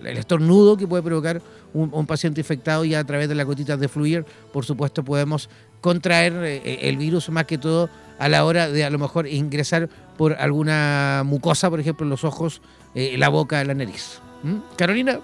[0.06, 1.40] estornudo que puede provocar
[1.72, 5.48] un, paciente infectado y a través de las gotitas de fluir, por supuesto, podemos
[5.80, 9.26] contraer eh, eh, el virus más que todo a la hora de a lo mejor
[9.26, 12.62] ingresar por alguna mucosa, por ejemplo, los ojos,
[12.94, 14.20] eh, la boca, la nariz.
[14.42, 14.58] ¿Mm?
[14.76, 15.20] Carolina.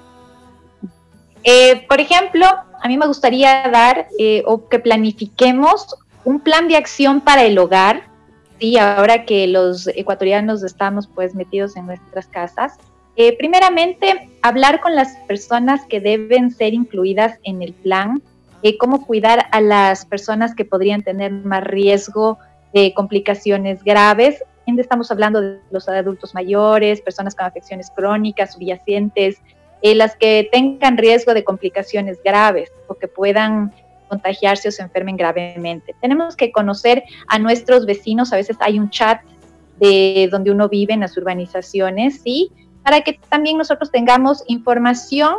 [1.89, 2.47] por ejemplo,
[2.83, 4.09] a mí me gustaría dar
[4.47, 5.87] o que planifiquemos
[6.25, 8.09] un plan de acción para el hogar,
[8.59, 12.77] sí, ahora que los ecuatorianos estamos pues metidos en nuestras casas,
[13.21, 18.23] eh, primeramente, hablar con las personas que deben ser incluidas en el plan,
[18.63, 22.39] eh, cómo cuidar a las personas que podrían tener más riesgo
[22.73, 24.43] de complicaciones graves.
[24.65, 29.43] Estamos hablando de los adultos mayores, personas con afecciones crónicas, subyacentes,
[29.83, 33.75] eh, las que tengan riesgo de complicaciones graves o que puedan
[34.09, 35.95] contagiarse o se enfermen gravemente.
[36.01, 39.21] Tenemos que conocer a nuestros vecinos, a veces hay un chat
[39.79, 42.51] de donde uno vive en las urbanizaciones, ¿sí?
[42.83, 45.37] Para que también nosotros tengamos información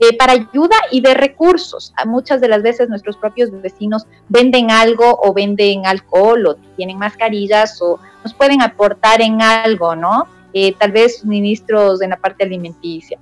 [0.00, 1.94] eh, para ayuda y de recursos.
[2.06, 7.80] muchas de las veces nuestros propios vecinos venden algo o venden alcohol o tienen mascarillas
[7.80, 10.26] o nos pueden aportar en algo, ¿no?
[10.52, 13.18] Eh, tal vez suministros en la parte alimenticia.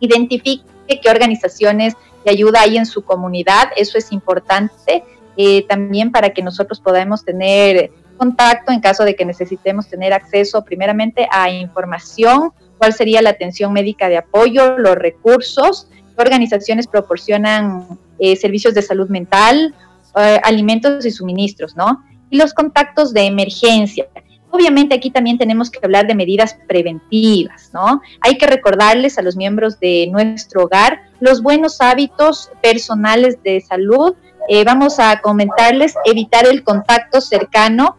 [0.00, 1.94] Identifique qué organizaciones
[2.24, 5.02] de ayuda hay en su comunidad, eso es importante
[5.36, 10.62] eh, también para que nosotros podamos tener contacto en caso de que necesitemos tener acceso
[10.62, 12.52] primeramente a información
[12.82, 15.86] cuál sería la atención médica de apoyo, los recursos,
[16.16, 17.86] organizaciones proporcionan
[18.18, 19.72] eh, servicios de salud mental,
[20.16, 22.02] eh, alimentos y suministros, ¿no?
[22.28, 24.08] Y los contactos de emergencia.
[24.50, 28.02] Obviamente aquí también tenemos que hablar de medidas preventivas, ¿no?
[28.20, 34.16] Hay que recordarles a los miembros de nuestro hogar los buenos hábitos personales de salud.
[34.48, 37.98] Eh, vamos a comentarles evitar el contacto cercano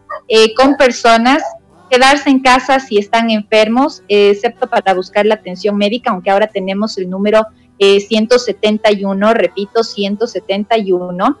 [0.58, 1.42] con personas
[1.90, 6.46] quedarse en casa si están enfermos, eh, excepto para buscar la atención médica, aunque ahora
[6.46, 7.46] tenemos el número
[7.78, 11.38] 171, eh, repito, 171.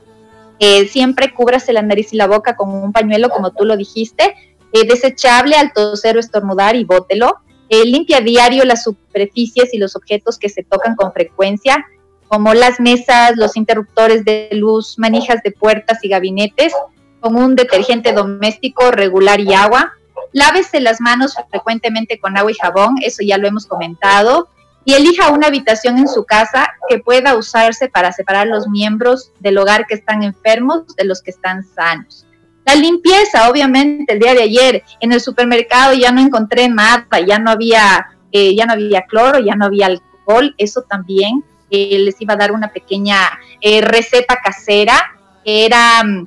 [0.58, 4.34] Eh, siempre cúbrase la nariz y la boca con un pañuelo, como tú lo dijiste,
[4.72, 7.38] desechable al toser o estornudar y bótelo.
[7.68, 11.84] limpia a diario las superficies y los objetos que se tocan con frecuencia,
[12.28, 16.72] como las mesas, los interruptores de luz, manijas de puertas y gabinetes,
[17.20, 19.92] con un detergente doméstico regular y agua
[20.34, 24.48] Lávese las manos frecuentemente con agua y jabón, eso ya lo hemos comentado.
[24.84, 29.58] Y elija una habitación en su casa que pueda usarse para separar los miembros del
[29.58, 32.26] hogar que están enfermos de los que están sanos.
[32.66, 37.38] La limpieza, obviamente, el día de ayer en el supermercado ya no encontré nada, ya
[37.38, 40.52] no había, eh, ya no había cloro, ya no había alcohol.
[40.58, 43.16] Eso también eh, les iba a dar una pequeña
[43.60, 46.26] eh, receta casera, era mm,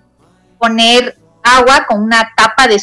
[0.58, 2.80] poner agua con una tapa de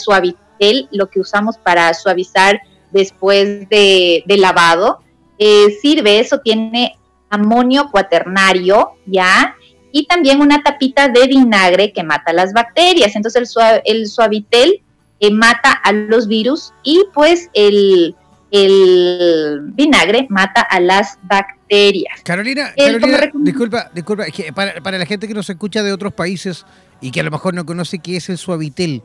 [0.90, 2.60] lo que usamos para suavizar
[2.92, 5.00] después de, lavado.
[5.38, 6.96] Eh, sirve, eso tiene
[7.30, 9.56] amonio cuaternario, ¿ya?
[9.90, 13.16] Y también una tapita de vinagre que mata las bacterias.
[13.16, 14.82] Entonces el, el suavitel
[15.20, 18.14] eh, mata a los virus y pues el,
[18.50, 22.20] el vinagre mata a las bacterias.
[22.22, 24.24] Carolina, El- como Carolina, disculpa, disculpa,
[24.54, 26.64] para, para la gente que nos escucha de otros países
[27.00, 29.02] y que a lo mejor no conoce qué es el suavitel,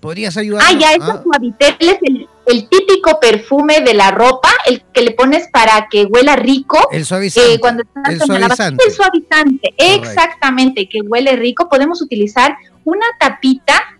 [0.00, 0.64] ¿podrías ayudar?
[0.66, 5.10] Ah, ya, eso suavitel es el, el típico perfume de la ropa, el que le
[5.12, 6.78] pones para que huela rico.
[6.90, 7.54] El suavizante.
[7.54, 8.84] Eh, cuando estás el suavizante.
[8.84, 11.68] el suavizante, exactamente, que huele rico.
[11.68, 13.98] Podemos utilizar una tapita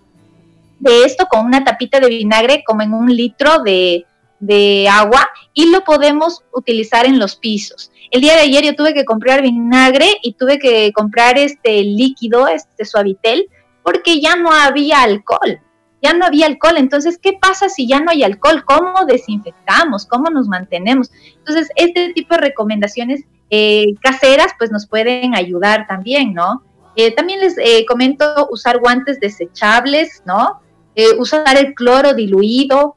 [0.79, 4.07] de esto con una tapita de vinagre como en un litro de,
[4.41, 7.91] de agua y lo podemos utilizar en los pisos.
[8.11, 12.49] El día de ayer yo tuve que comprar vinagre y tuve que comprar este líquido,
[12.49, 13.49] este suavitel,
[13.83, 15.61] porque ya no había alcohol.
[16.03, 18.65] Ya no había alcohol, entonces, ¿qué pasa si ya no hay alcohol?
[18.65, 20.07] ¿Cómo desinfectamos?
[20.07, 21.11] ¿Cómo nos mantenemos?
[21.39, 26.63] Entonces, este tipo de recomendaciones eh, caseras, pues nos pueden ayudar también, ¿no?
[26.95, 30.61] Eh, también les eh, comento usar guantes desechables, ¿no?
[30.95, 32.97] Eh, usar el cloro diluido,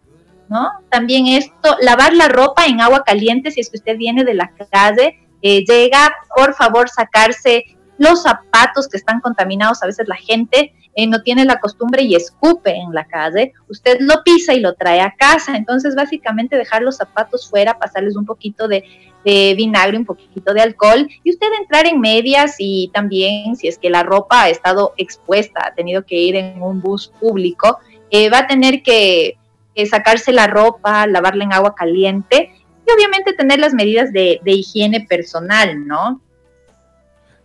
[0.49, 0.69] ¿no?
[0.89, 4.51] También esto, lavar la ropa en agua caliente si es que usted viene de la
[4.71, 7.63] calle, eh, llega, por favor, sacarse
[7.97, 9.81] los zapatos que están contaminados.
[9.81, 13.53] A veces la gente eh, no tiene la costumbre y escupe en la calle.
[13.69, 15.55] Usted lo pisa y lo trae a casa.
[15.55, 18.83] Entonces, básicamente, dejar los zapatos fuera, pasarles un poquito de,
[19.23, 23.91] vinagre, un poquito de alcohol y usted entrar en medias y también si es que
[23.91, 27.77] la ropa ha estado expuesta, ha tenido que ir en un bus público,
[28.09, 29.37] eh, va a tener que,
[29.75, 32.51] que sacarse la ropa, lavarla en agua caliente
[32.87, 36.19] y obviamente tener las medidas de, de higiene personal, ¿no?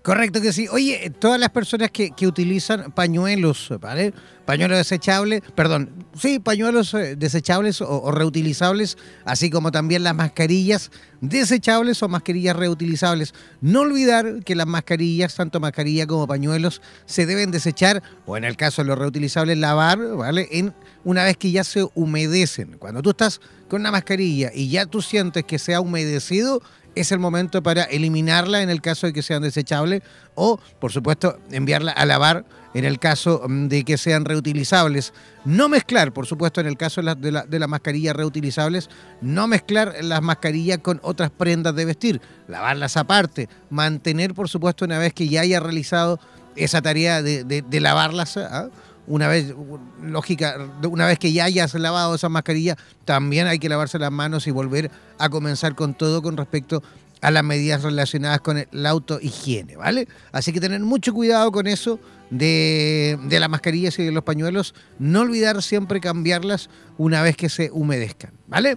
[0.07, 0.69] Correcto que sí.
[0.71, 4.15] Oye, todas las personas que, que utilizan pañuelos, ¿vale?
[4.45, 10.93] Pañuelos desechables, perdón, sí, pañuelos eh, desechables o, o reutilizables, así como también las mascarillas
[11.21, 13.35] desechables o mascarillas reutilizables.
[13.61, 18.57] No olvidar que las mascarillas, tanto mascarilla como pañuelos, se deben desechar, o en el
[18.57, 20.47] caso de los reutilizables, lavar, ¿vale?
[20.53, 20.73] En,
[21.03, 22.79] una vez que ya se humedecen.
[22.79, 26.63] Cuando tú estás con una mascarilla y ya tú sientes que se ha humedecido,
[26.97, 30.03] es el momento para eliminarla en el caso de que sean desechables
[30.35, 32.45] o, por supuesto, enviarla a lavar
[32.75, 35.13] en el caso mm, de que sean reutilizables.
[35.45, 38.91] No mezclar, por supuesto, en el caso de, la- de la- de las mascarillas reutilizables,
[39.21, 44.99] no mezclar las mascarillas con otras prendas de vestir, lavarlas aparte, mantener, por supuesto, una
[44.99, 46.19] vez que ya haya realizado
[46.57, 48.37] esa tarea de, de- de lavarlas.
[48.37, 48.69] ¿ah?
[49.07, 49.55] Una vez,
[50.03, 50.57] lógica,
[50.89, 54.51] una vez que ya hayas lavado esa mascarilla, también hay que lavarse las manos y
[54.51, 56.83] volver a comenzar con todo con respecto
[57.23, 60.07] a las medidas relacionadas con la autohigiene, ¿vale?
[60.33, 61.99] Así que tener mucho cuidado con eso
[62.31, 64.75] de, de las mascarillas y de los pañuelos.
[64.99, 66.69] No olvidar siempre cambiarlas
[66.99, 68.77] una vez que se humedezcan, ¿vale?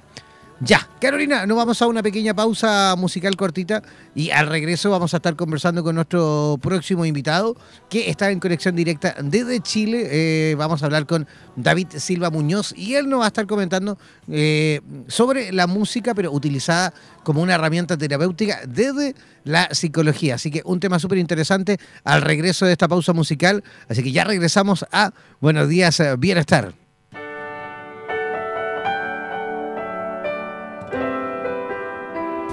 [0.61, 3.81] Ya, Carolina, nos vamos a una pequeña pausa musical cortita
[4.14, 7.56] y al regreso vamos a estar conversando con nuestro próximo invitado
[7.90, 10.07] que está en conexión directa desde Chile.
[10.11, 11.26] Eh, vamos a hablar con
[11.56, 16.30] David Silva Muñoz y él nos va a estar comentando eh, sobre la música, pero
[16.34, 19.15] utilizada como una herramienta terapéutica desde
[19.45, 20.36] la psicología.
[20.36, 23.64] Así que un tema súper interesante al regreso de esta pausa musical.
[23.88, 26.89] Así que ya regresamos a Buenos Días, eh, Bienestar.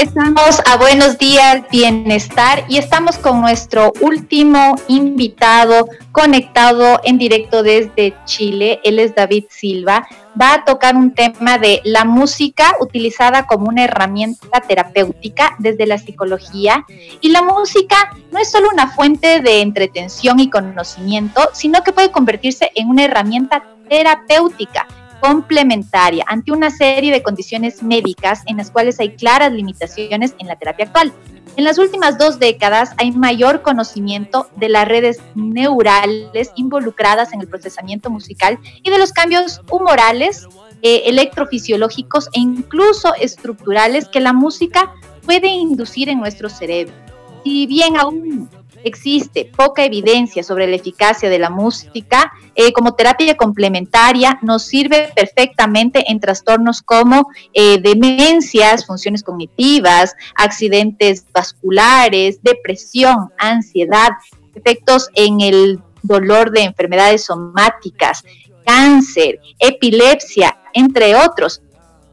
[0.00, 8.14] Regresamos a Buenos Días Bienestar y estamos con nuestro último invitado conectado en directo desde
[8.24, 8.80] Chile.
[8.82, 10.08] Él es David Silva.
[10.40, 15.98] Va a tocar un tema de la música utilizada como una herramienta terapéutica desde la
[15.98, 16.86] psicología.
[17.20, 22.10] Y la música no es solo una fuente de entretención y conocimiento, sino que puede
[22.10, 24.86] convertirse en una herramienta terapéutica
[25.20, 30.56] complementaria ante una serie de condiciones médicas en las cuales hay claras limitaciones en la
[30.56, 31.12] terapia actual.
[31.56, 37.48] En las últimas dos décadas hay mayor conocimiento de las redes neurales involucradas en el
[37.48, 40.46] procesamiento musical y de los cambios humorales,
[40.82, 44.94] eh, electrofisiológicos e incluso estructurales que la música
[45.26, 47.09] puede inducir en nuestro cerebro.
[47.44, 48.48] Si bien aún
[48.84, 55.10] existe poca evidencia sobre la eficacia de la música eh, como terapia complementaria, nos sirve
[55.14, 64.10] perfectamente en trastornos como eh, demencias, funciones cognitivas, accidentes vasculares, depresión, ansiedad,
[64.54, 68.24] efectos en el dolor de enfermedades somáticas,
[68.64, 71.62] cáncer, epilepsia, entre otros.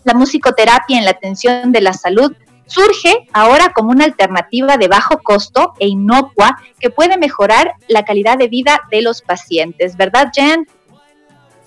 [0.03, 2.33] La musicoterapia en la atención de la salud
[2.67, 8.37] surge ahora como una alternativa de bajo costo e inocua que puede mejorar la calidad
[8.37, 10.67] de vida de los pacientes, ¿verdad, Jen?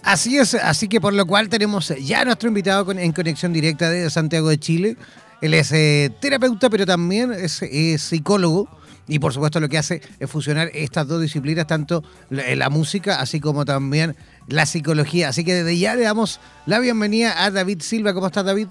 [0.02, 3.90] Así es, así que por lo cual tenemos ya a nuestro invitado en conexión directa
[3.90, 4.96] de Santiago de Chile.
[5.42, 7.62] Él es eh, terapeuta, pero también es,
[8.02, 8.68] psicólogo.
[9.08, 13.40] Y por supuesto lo que hace es fusionar estas dos disciplinas, tanto la música así
[13.40, 14.14] como también
[14.46, 15.30] la psicología.
[15.30, 18.14] Así que desde ya le damos la bienvenida a David Silva.
[18.14, 18.68] ¿Cómo estás, David?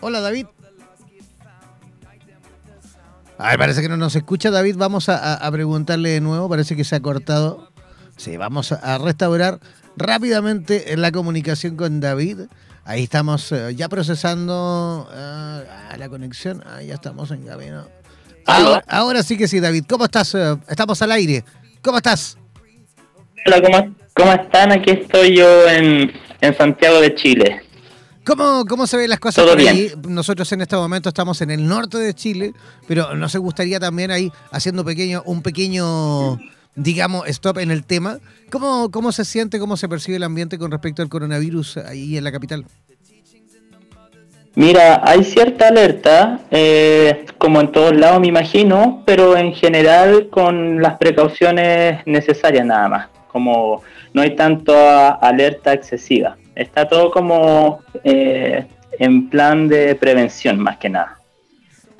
[0.00, 0.46] Hola David.
[3.38, 4.76] Ay, parece que no nos escucha David.
[4.76, 6.48] Vamos a, preguntarle de nuevo.
[6.48, 7.70] Parece que se ha cortado.
[8.16, 9.60] Sí, vamos a restaurar
[9.96, 12.40] rápidamente la comunicación con David.
[12.84, 15.64] Ahí estamos eh, ya procesando eh,
[15.98, 16.62] la conexión.
[16.66, 17.88] Ahí ya estamos en camino.
[18.86, 19.84] Ahora, sí que sí, David.
[19.88, 20.34] ¿Cómo estás?
[20.34, 21.44] Eh, estamos al aire.
[21.82, 22.38] ¿Cómo estás?
[23.44, 24.72] Hola, ¿cómo, cómo están?
[24.72, 27.65] Aquí estoy yo en, en Santiago de Chile.
[28.26, 29.92] ¿Cómo, ¿Cómo se ven las cosas por ahí?
[30.08, 32.54] Nosotros en este momento estamos en el norte de Chile,
[32.88, 36.36] pero ¿no se gustaría también ahí haciendo pequeño, un pequeño,
[36.74, 38.18] digamos, stop en el tema?
[38.50, 42.24] ¿Cómo, ¿Cómo se siente, cómo se percibe el ambiente con respecto al coronavirus ahí en
[42.24, 42.64] la capital?
[44.56, 50.82] Mira, hay cierta alerta, eh, como en todos lados me imagino, pero en general con
[50.82, 53.82] las precauciones necesarias nada más, como
[54.14, 56.36] no hay tanto alerta excesiva.
[56.56, 58.66] Está todo como eh,
[58.98, 61.18] en plan de prevención más que nada.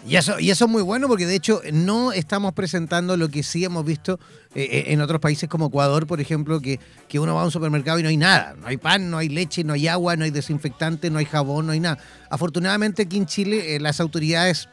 [0.08, 3.42] Y eso, y eso es muy bueno porque de hecho no estamos presentando lo que
[3.42, 4.20] sí hemos visto
[4.54, 6.78] eh, eh, en otros países como Ecuador, por ejemplo, que,
[7.08, 8.54] que uno va a un supermercado y no hay nada.
[8.58, 11.66] No hay pan, no hay leche, no hay agua, no hay desinfectante, no hay jabón,
[11.66, 11.98] no hay nada.
[12.30, 14.68] Afortunadamente aquí en Chile las autoridades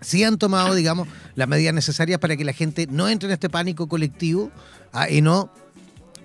[0.00, 3.48] sí han tomado, digamos, las medidas necesarias para que la gente no entre en este
[3.48, 4.50] pánico colectivo
[4.92, 5.50] ah, y no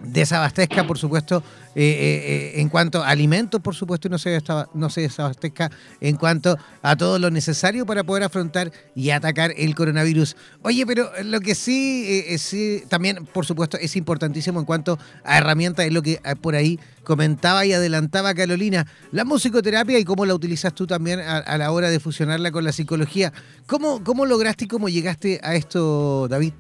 [0.04, 1.44] desabastezca, por supuesto,
[1.76, 4.40] eh, eh, eh, en cuanto a alimentos, por supuesto, y no se,
[4.74, 5.72] no se desabastezca
[6.02, 10.36] en cuanto a todo lo necesario para poder afrontar y atacar el coronavirus.
[10.62, 15.86] Oye, pero lo que sí, sí también, por supuesto, es importantísimo en cuanto a herramientas,
[15.86, 20.74] es lo que por ahí comentaba y adelantaba Carolina, la musicoterapia y cómo la utilizas
[20.74, 23.34] tú también a, la hora de fusionarla con la psicología.
[23.66, 26.54] ¿Cómo, ¿Cómo lograste y cómo llegaste a esto, David?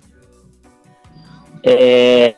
[1.63, 2.35] Eh,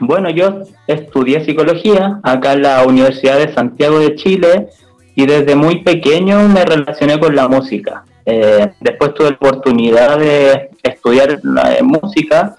[0.00, 4.68] bueno, yo estudié psicología acá en la Universidad de Santiago de Chile
[5.14, 8.04] y desde muy pequeño me relacioné con la música.
[8.24, 11.40] Eh, después tuve la oportunidad de estudiar
[11.82, 12.54] música,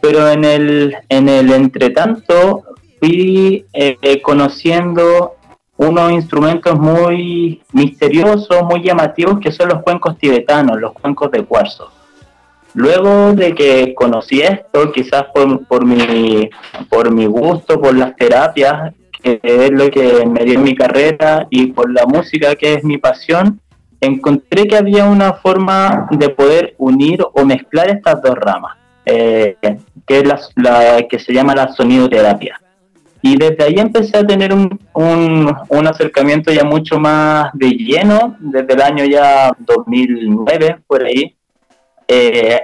[0.00, 2.62] pero en el, en el entretanto
[3.00, 5.34] fui eh, conociendo
[5.76, 11.90] unos instrumentos muy misteriosos, muy llamativos, que son los cuencos tibetanos, los cuencos de cuarzo.
[12.78, 16.48] Luego de que conocí esto, quizás por, por, mi,
[16.88, 21.48] por mi gusto, por las terapias, que es lo que me dio en mi carrera,
[21.50, 23.60] y por la música, que es mi pasión,
[24.00, 29.56] encontré que había una forma de poder unir o mezclar estas dos ramas, eh,
[30.06, 30.24] que es
[30.54, 32.60] la, que se llama la sonidoterapia.
[33.22, 38.72] Y desde ahí empecé a tener un, un, acercamiento ya mucho más de lleno, desde
[38.72, 41.34] el año ya 2009, por ahí,
[42.08, 42.60] eh,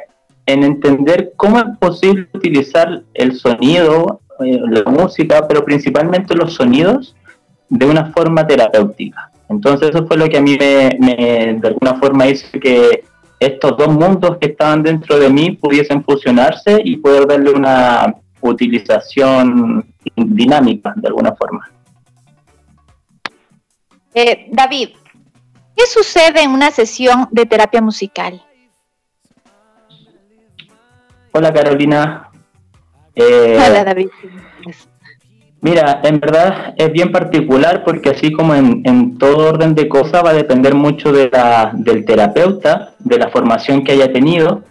[0.46, 7.14] en entender cómo es posible utilizar el sonido, eh, la música, pero principalmente los sonidos,
[7.68, 9.30] de una forma terapéutica.
[9.48, 13.04] Entonces eso fue lo que a mí me, de alguna forma hizo que
[13.38, 19.86] estos dos mundos que estaban dentro de mí pudiesen fusionarse y poder darle una utilización
[20.16, 21.70] dinámica de alguna forma.
[24.14, 24.90] Eh, David,
[25.76, 28.40] ¿qué sucede en una sesión de terapia musical?
[31.36, 32.28] Hola Carolina.
[33.16, 34.06] Eh, Hola David.
[35.62, 40.30] Mira, en verdad es bien particular porque así como en, todo orden de cosas va
[40.30, 44.62] a depender mucho de la, del terapeuta, de la formación que haya tenido.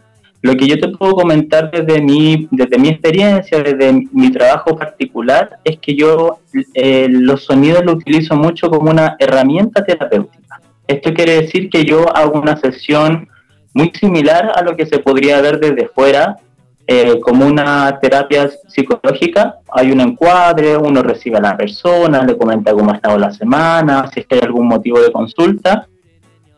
[0.41, 5.59] Lo que yo te puedo comentar desde mi, desde mi experiencia, desde mi trabajo particular,
[5.65, 6.39] es que yo
[6.75, 10.61] eh, los sonidos los utilizo mucho como una herramienta terapéutica.
[10.87, 13.27] Esto quiere decir que yo hago una sesión
[13.73, 16.37] muy similar a lo que se podría ver desde fuera
[16.85, 22.73] eh, como una terapia psicológica, hay un encuadre, uno recibe a la persona, le comenta
[22.73, 25.87] cómo ha estado la semana, si es que hay algún motivo de consulta,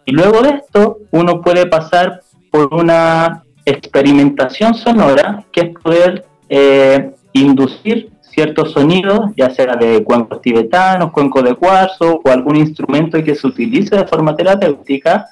[0.06, 2.22] y luego de esto uno puede pasar
[2.52, 10.42] por una experimentación sonora, que es poder eh, inducir ciertos sonidos, ya sea de cuencos
[10.42, 15.28] tibetanos, cuencos de cuarzo o algún instrumento que se utilice de forma terapéutica,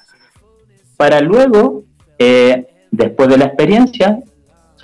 [0.96, 1.82] para luego,
[2.18, 4.18] eh, después de la experiencia,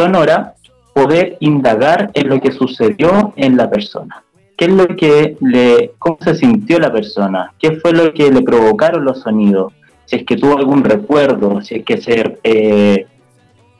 [0.01, 0.55] sonora,
[0.95, 4.23] poder indagar en lo que sucedió en la persona.
[4.57, 7.53] ¿Qué es lo que le, cómo se sintió la persona?
[7.59, 9.75] ¿Qué fue lo que le provocaron los sonidos?
[10.07, 13.07] Si es que tuvo algún recuerdo, si es que se, eh,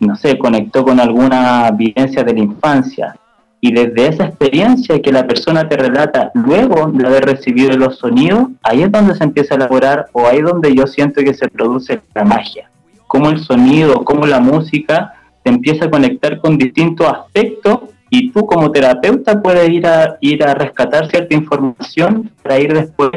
[0.01, 3.17] no sé, conectó con alguna vivencia de la infancia.
[3.63, 8.49] Y desde esa experiencia que la persona te relata luego de haber recibido los sonidos,
[8.63, 11.49] ahí es donde se empieza a elaborar o ahí es donde yo siento que se
[11.49, 12.71] produce la magia.
[13.07, 17.81] Cómo el sonido, cómo la música te empieza a conectar con distintos aspectos
[18.11, 23.11] y tú como terapeuta puedes ir a, ir a rescatar cierta información para ir después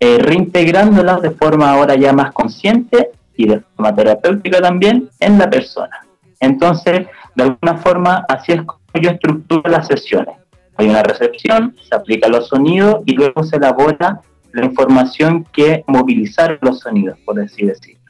[0.00, 5.48] eh, reintegrándola de forma ahora ya más consciente y de forma terapéutica también en la
[5.48, 6.04] persona.
[6.40, 10.34] Entonces, de alguna forma, así es como yo estructuro las sesiones.
[10.76, 14.20] Hay una recepción, se aplica los sonidos y luego se elabora
[14.52, 18.03] la información que movilizar los sonidos, por así decirlo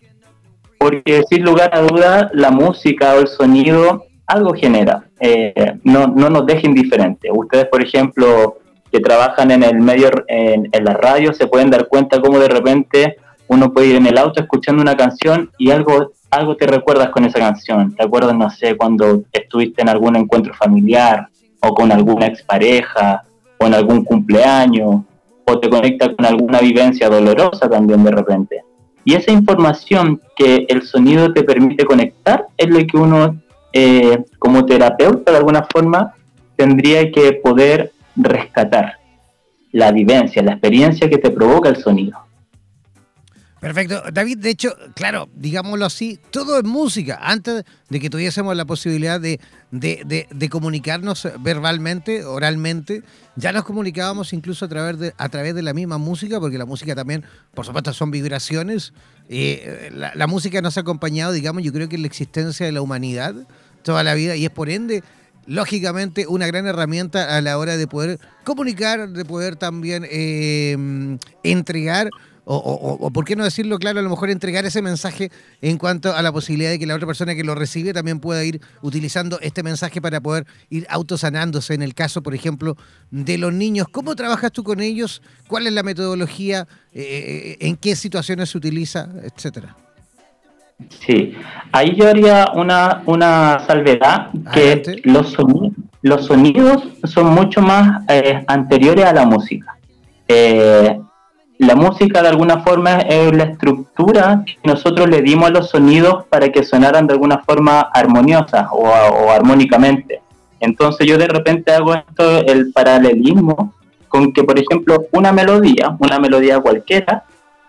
[0.85, 6.29] porque sin lugar a duda la música o el sonido algo genera, eh, no, no
[6.29, 7.31] nos deja indiferentes.
[7.35, 8.59] Ustedes, por ejemplo,
[8.93, 13.17] que trabajan en el medio, en, la radio, se pueden dar cuenta cómo de repente
[13.49, 17.25] uno puede ir en el auto escuchando una canción y algo, algo te recuerdas con
[17.25, 17.97] esa canción.
[17.97, 21.29] Te acuerdas, no sé, cuando estuviste en algún encuentro familiar
[21.61, 23.23] o con alguna expareja
[23.57, 25.01] o en algún cumpleaños
[25.47, 28.65] o te conecta con alguna vivencia dolorosa también de repente.
[29.05, 33.37] Y esa información que el sonido te permite conectar es lo que uno,
[33.73, 36.15] eh, como terapeuta, de alguna forma,
[36.57, 38.95] tendría que poder rescatar.
[39.73, 42.19] La vivencia, la experiencia que te provoca el sonido.
[43.65, 44.03] Perfecto.
[44.13, 47.19] David, de hecho, claro, digámoslo así, todo es música.
[47.23, 53.03] Antes de que tuviésemos la posibilidad de, de, comunicarnos verbalmente, oralmente,
[53.37, 56.67] ya nos comunicábamos incluso a través, de, a través de la misma música, porque la
[56.67, 57.25] música también,
[57.55, 58.93] por supuesto, son vibraciones.
[59.31, 63.35] Eh, la, música nos ha acompañado, digamos, yo creo que la existencia de la humanidad
[63.83, 65.03] toda la vida y es por ende
[65.47, 72.11] lógicamente una gran herramienta a la hora de poder comunicar, de poder también eh, entregar
[72.45, 75.31] o, por qué no decirlo claro, a lo mejor entregar ese mensaje
[75.63, 78.45] en cuanto a la posibilidad de que la otra persona que lo recibe también pueda
[78.45, 82.77] ir utilizando este mensaje para poder ir autosanándose en el caso, por ejemplo,
[83.11, 83.87] de los niños.
[83.91, 85.23] ¿Cómo trabajas tú con ellos?
[85.49, 86.67] ¿Cuál es la metodología?
[86.93, 89.09] Eh, eh, ¿En qué situaciones se utiliza?
[89.23, 89.77] Etcétera.
[91.07, 91.35] Sí,
[91.73, 95.73] ahí yo haría una, una salvedad que los sonidos,
[96.03, 99.77] los sonidos son mucho más eh, anteriores a la música.
[100.27, 100.99] Eh,
[101.65, 106.25] la música de alguna forma es la estructura que nosotros le dimos a los sonidos
[106.29, 110.21] para que sonaran de alguna forma armoniosa o, armónicamente.
[110.61, 113.75] Entonces yo de repente hago esto, el paralelismo,
[114.09, 117.25] con que por ejemplo una melodía, una melodía cualquiera,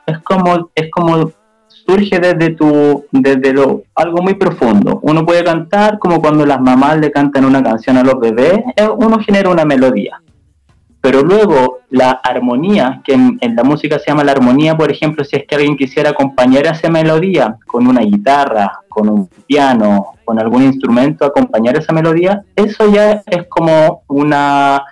[0.05, 1.31] es como, es como
[1.67, 4.99] surge desde tu, desde lo, algo muy profundo.
[5.01, 8.87] Uno puede cantar como cuando las mamás le cantan una canción a los bebés, eh,
[8.87, 10.21] uno genera una melodía.
[11.05, 15.35] Pero luego la armonía, que en, la música se llama la armonía, por ejemplo, si
[15.35, 20.63] es que alguien quisiera acompañar esa melodía con una guitarra, con un piano, con algún
[20.63, 24.83] instrumento, acompañar esa melodía, eso ya es como una,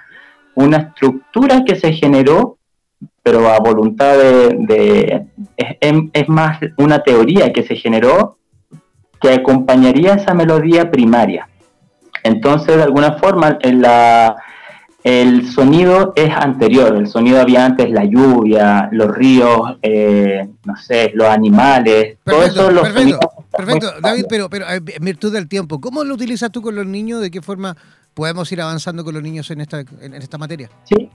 [0.53, 2.59] una estructura que se generó
[3.23, 5.25] pero a voluntad de...
[5.57, 8.37] es, más una teoría que se generó
[9.19, 11.49] que acompañaría esa melodía primaria.
[12.21, 14.35] Entonces, de alguna forma, la,
[15.03, 21.11] el sonido es anterior, el sonido había antes la lluvia, los ríos, eh, no sé,
[21.13, 23.19] los animales, perfecto, todo Perfecto,
[23.51, 23.93] perfecto.
[24.01, 27.21] David, pero, pero en virtud del tiempo, ¿cómo lo utilizas tú con los niños?
[27.21, 27.75] ¿De qué forma
[28.13, 30.69] podemos ir avanzando con los niños en esta, en esta materia?
[30.85, 31.09] Sí,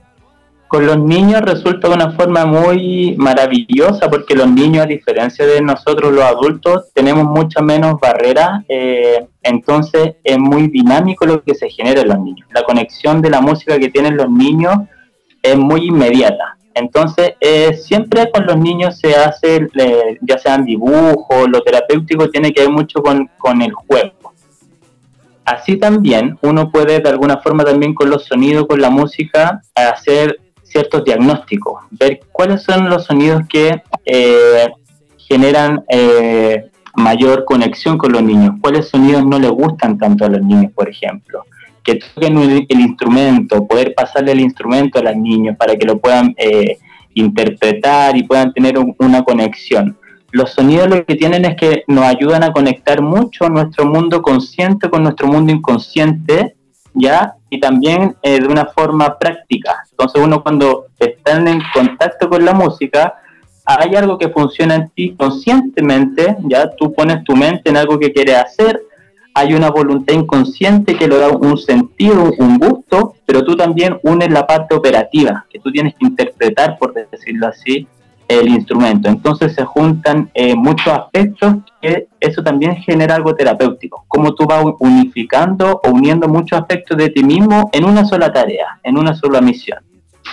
[0.69, 5.61] con los niños resulta de una forma muy maravillosa porque los niños, a diferencia de
[5.61, 11.71] nosotros los adultos, tenemos muchas menos barreras, eh, entonces es muy dinámico lo que se
[11.71, 12.47] genera en los niños.
[12.53, 14.75] La conexión de la música que tienen los niños
[15.41, 16.55] es muy inmediata.
[16.75, 19.67] Entonces, eh, siempre con los niños se hace,
[20.21, 24.33] ya sean dibujos, lo terapéutico tiene que ver mucho con, con el juego.
[25.45, 30.39] Así también uno puede de alguna forma también con los sonidos, con la música, hacer
[30.69, 34.67] ciertos diagnósticos, ver cuáles son los sonidos que eh,
[35.17, 40.41] generan eh, mayor conexión con los niños, cuáles sonidos no les gustan tanto a los
[40.41, 41.43] niños, por ejemplo.
[41.83, 46.35] Que toquen el, instrumento, poder pasarle el instrumento a los niños para que lo puedan
[46.37, 46.77] eh,
[47.13, 49.97] interpretar y puedan tener una conexión.
[50.31, 54.89] Los sonidos lo que tienen es que nos ayudan a conectar mucho nuestro mundo consciente
[54.89, 56.55] con nuestro mundo inconsciente
[56.93, 57.35] ¿ya?
[57.49, 59.83] Y también eh, de una forma práctica.
[59.89, 63.15] Entonces uno cuando está en contacto con la música,
[63.65, 66.69] hay algo que funciona en ti conscientemente, ¿ya?
[66.75, 68.81] Tú pones tu mente en algo que quieres hacer,
[69.33, 74.31] hay una voluntad inconsciente que le da un sentido, un gusto, pero tú también unes
[74.31, 77.87] la parte operativa, que tú tienes que interpretar, por decirlo así,
[78.29, 79.09] el instrumento.
[79.09, 84.63] Entonces se juntan eh, muchos aspectos que eso también genera algo terapéutico, como tú vas
[84.79, 89.41] unificando o uniendo muchos aspectos de ti mismo en una sola tarea, en una sola
[89.41, 89.79] misión.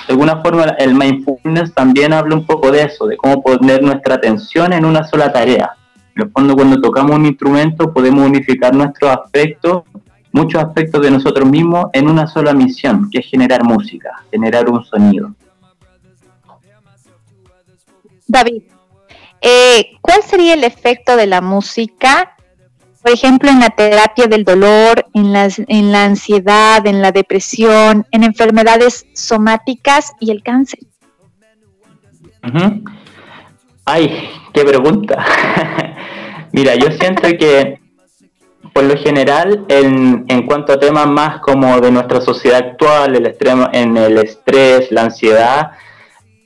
[0.06, 4.16] De alguna forma el mindfulness también habla un poco de eso, de cómo poner nuestra
[4.16, 5.70] atención en una sola tarea.
[6.14, 9.84] En el fondo cuando tocamos un instrumento podemos unificar nuestros aspectos,
[10.32, 14.84] muchos aspectos de nosotros mismos en una sola misión, que es generar música, generar un
[14.84, 15.30] sonido.
[18.26, 18.62] David,
[19.40, 22.36] eh, ¿cuál sería el efecto de la música,
[23.02, 28.24] por ejemplo, en la terapia del dolor, en, en la ansiedad, en la depresión, en
[28.24, 30.80] enfermedades somáticas y el cáncer?
[33.84, 35.24] Ay, qué pregunta.
[36.52, 37.80] Mira, yo siento que
[38.72, 43.26] por lo general, en, en, cuanto a temas más como de nuestra sociedad actual, el
[43.26, 45.70] extremo, en el estrés, la ansiedad,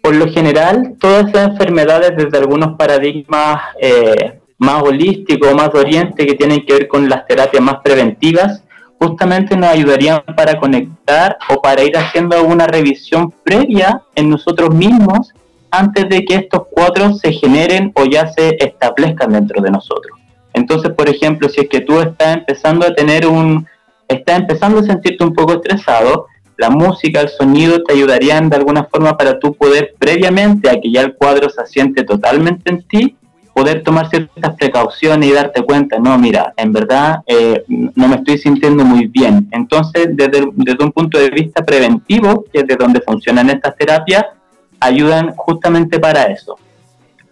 [0.02, 6.34] por lo general, todas esas enfermedades desde algunos paradigmas eh, más holísticos, más de que
[6.34, 8.62] tienen que ver con las terapias más preventivas,
[8.98, 15.32] justamente nos ayudarían para conectar o para ir haciendo una revisión previa en nosotros mismos
[15.70, 20.18] antes de que estos cuatro se generen o ya se establezcan dentro de nosotros.
[20.52, 23.66] Entonces, por ejemplo, si es que tú estás empezando a tener un,
[24.08, 26.26] estás empezando a sentirte un poco estresado,
[26.60, 30.92] la música, el sonido te ayudarían de alguna forma para tú poder previamente a que
[30.92, 33.16] ya el cuadro se asiente totalmente en ti,
[33.54, 38.36] poder tomar ciertas precauciones y darte cuenta, no, mira, en verdad eh, no me estoy
[38.36, 39.48] sintiendo muy bien.
[39.52, 44.26] Entonces, desde, desde un punto de vista preventivo, que es de donde funcionan estas terapias,
[44.80, 46.58] ayudan justamente para eso.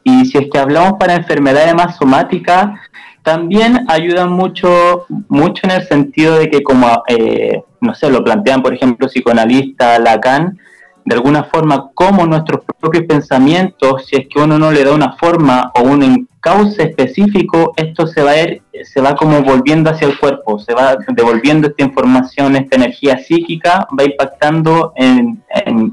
[0.05, 2.81] Y si es que hablamos para enfermedades más somáticas,
[3.29, 8.63] también ayudan mucho, mucho en el sentido de que como, eh, no sé, lo plantean,
[8.63, 10.59] por ejemplo, psicoanalista Lacan,
[11.05, 15.13] de alguna forma, como nuestros propios pensamientos, si es que uno no le da una
[15.13, 20.09] forma o un encauce específico, esto se va a ir, se va como volviendo hacia
[20.09, 25.45] el cuerpo, se va devolviendo esta información, esta energía psíquica, va impactando en,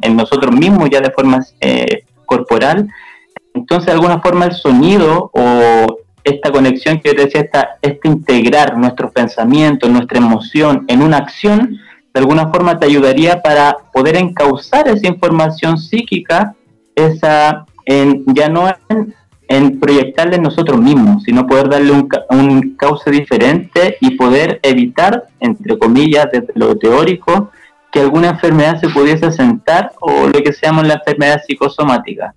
[0.02, 2.88] en, nosotros mismos ya de forma eh, corporal.
[3.54, 8.78] Entonces, de alguna forma, el sonido o esta conexión que te decía, esta, este integrar
[8.78, 11.78] nuestros pensamientos, nuestra emoción en una acción,
[12.14, 16.56] de alguna forma te ayudaría para poder encauzar esa información psíquica,
[16.96, 19.14] esa, en, ya no en,
[19.48, 25.78] en proyectarle nosotros mismos, sino poder darle un, un cauce diferente y poder evitar, entre
[25.78, 27.52] comillas, desde lo teórico,
[27.92, 32.34] que alguna enfermedad se pudiese sentar o lo que se llama la enfermedad psicosomática.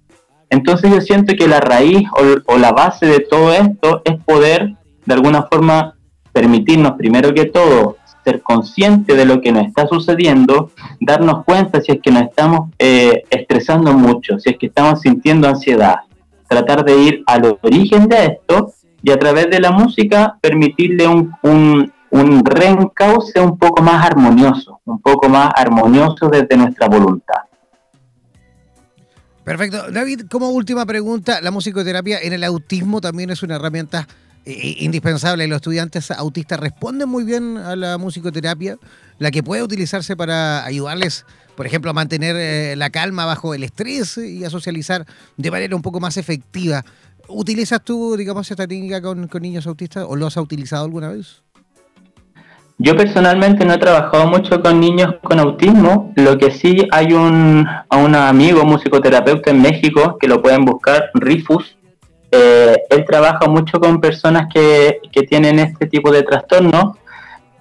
[0.51, 2.09] Entonces yo siento que la raíz
[2.47, 5.97] o, la base de todo esto es poder, de alguna forma,
[6.33, 10.71] permitirnos primero que todo ser consciente de lo que nos está sucediendo,
[11.01, 15.49] darnos cuenta si es que nos estamos eh, estresando mucho, si es que estamos sintiendo
[15.49, 16.01] ansiedad,
[16.47, 21.33] tratar de ir al origen de esto y a través de la música permitirle un,
[21.43, 27.48] un, un reencauce un poco más armonioso, un poco más armonioso desde nuestra voluntad.
[29.49, 29.91] Perfecto.
[29.91, 34.07] David, como última pregunta, ¿la musicoterapia en el autismo también es una herramienta
[34.45, 35.47] eh, indispensable.
[35.47, 38.77] Los estudiantes autistas responden muy bien a la musicoterapia,
[39.19, 41.25] la que puede utilizarse para ayudarles,
[41.57, 45.07] por ejemplo, a mantener eh, la calma bajo el estrés y a socializar
[45.39, 46.85] de manera un poco más efectiva.
[47.27, 51.43] ¿Utilizas tú, digamos, esta técnica con, con niños autistas o lo has utilizado alguna vez?
[52.81, 57.67] Yo personalmente no he trabajado mucho con niños con autismo, lo que sí hay un,
[57.91, 61.77] un amigo musicoterapeuta en México que lo pueden buscar, Rifus,
[62.31, 66.97] eh, él trabaja mucho con personas que, que, tienen este tipo de trastornos.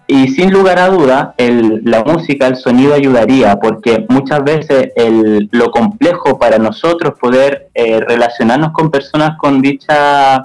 [0.10, 5.70] Y sin lugar a duda la música, el sonido ayudaría porque muchas veces el, lo
[5.70, 10.42] complejo para nosotros poder eh, relacionarnos con personas con dichas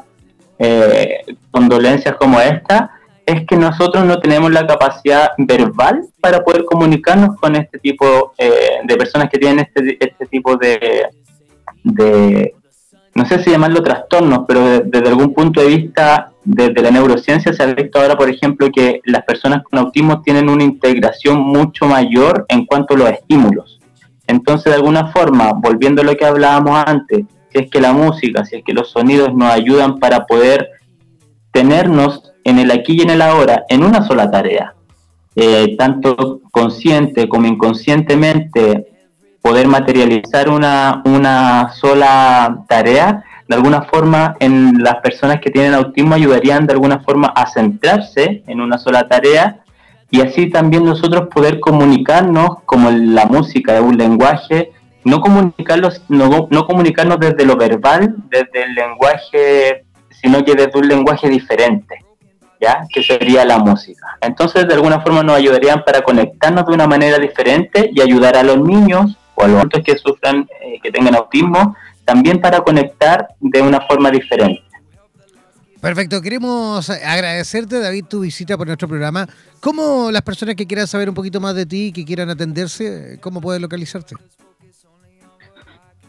[0.59, 2.91] eh, condolencias como esta
[3.27, 8.81] es que nosotros no tenemos la capacidad verbal para poder comunicarnos con este tipo eh,
[8.85, 11.07] de personas que tienen este, este tipo de,
[11.85, 12.55] de
[13.15, 17.63] no sé si llamarlo trastornos, pero desde algún punto de vista, desde la neurociencia se
[17.63, 22.47] ha visto ahora, por ejemplo, que las personas con autismo tienen una integración mucho mayor
[22.49, 23.81] en cuanto a los estímulos.
[24.27, 28.47] Entonces, de alguna forma, volviendo a lo que hablábamos antes, si es que la música,
[28.47, 30.71] si es que los sonidos nos ayudan para poder
[31.51, 34.75] tenernos en el aquí y en el ahora, en una sola tarea,
[35.35, 38.87] eh, tanto consciente como inconscientemente,
[39.41, 46.15] poder materializar una, una sola tarea, de alguna forma en las personas que tienen autismo
[46.15, 49.63] ayudarían de alguna forma a centrarse en una sola tarea
[50.11, 54.71] y así también nosotros poder comunicarnos como la música de un lenguaje,
[55.05, 60.87] no, comunicarlos, no, no comunicarnos desde lo verbal, desde el lenguaje, sino que desde un
[60.87, 62.05] lenguaje diferente.
[62.63, 62.87] ¿Ya?
[62.89, 64.17] que sería la música.
[64.21, 68.45] Entonces, de alguna forma nos ayudarían para conectarnos de una manera diferente y ayudar a
[68.45, 71.75] los niños o a los adultos que sufran, eh, que tengan autismo,
[72.05, 74.63] también para conectar de una forma diferente.
[75.81, 79.27] Perfecto, queremos agradecerte David tu visita por nuestro programa.
[79.59, 83.41] ¿Cómo las personas que quieran saber un poquito más de ti, que quieran atenderse, cómo
[83.41, 84.15] pueden localizarte?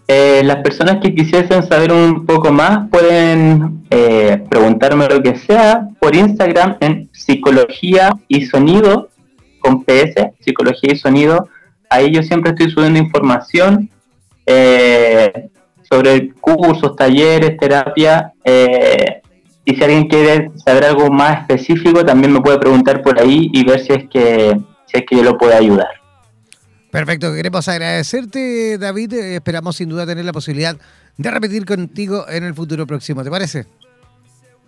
[0.07, 5.87] Eh, las personas que quisiesen saber un poco más pueden eh, preguntarme lo que sea
[5.99, 9.09] por Instagram en psicología y sonido
[9.59, 11.47] con PS, psicología y sonido
[11.93, 13.89] ahí yo siempre estoy subiendo información
[14.45, 15.49] eh,
[15.89, 18.33] sobre cursos, talleres, terapia.
[18.43, 19.21] Eh,
[19.65, 23.63] y si alguien quiere saber algo más específico, también me puede preguntar por ahí y
[23.63, 26.02] ver si es que, si es que yo lo puedo ayudar.
[26.93, 29.13] Perfecto, queremos agradecerte, David.
[29.13, 30.75] Esperamos sin duda tener la posibilidad
[31.17, 33.23] de repetir contigo en el futuro próximo.
[33.23, 33.65] ¿Te parece?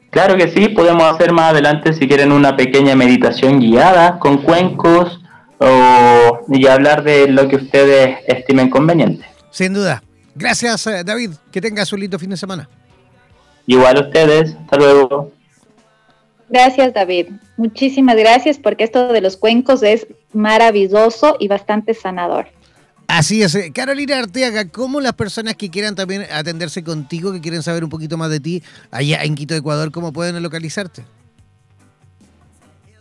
[0.10, 5.22] Claro que sí, podemos hacer más adelante si quieren una pequeña meditación guiada con cuencos
[5.60, 9.24] o, y hablar de lo que ustedes estimen conveniente.
[9.52, 10.02] Sin duda.
[10.34, 11.30] Gracias, eh, David.
[11.52, 12.68] Que tengas un lindo fin de semana.
[13.68, 14.56] Igual ustedes.
[14.62, 15.32] Hasta luego.
[16.50, 17.28] Gracias, David.
[17.58, 22.48] Muchísimas gracias porque esto de los cuencos es maravilloso y bastante sanador.
[23.08, 23.54] Así es.
[23.56, 27.90] Eh, Carolina Arteaga, ¿cómo las personas que quieran también atenderse contigo, que quieren saber un
[27.90, 31.04] poquito más de ti allá en Quito, Ecuador, cómo pueden localizarte?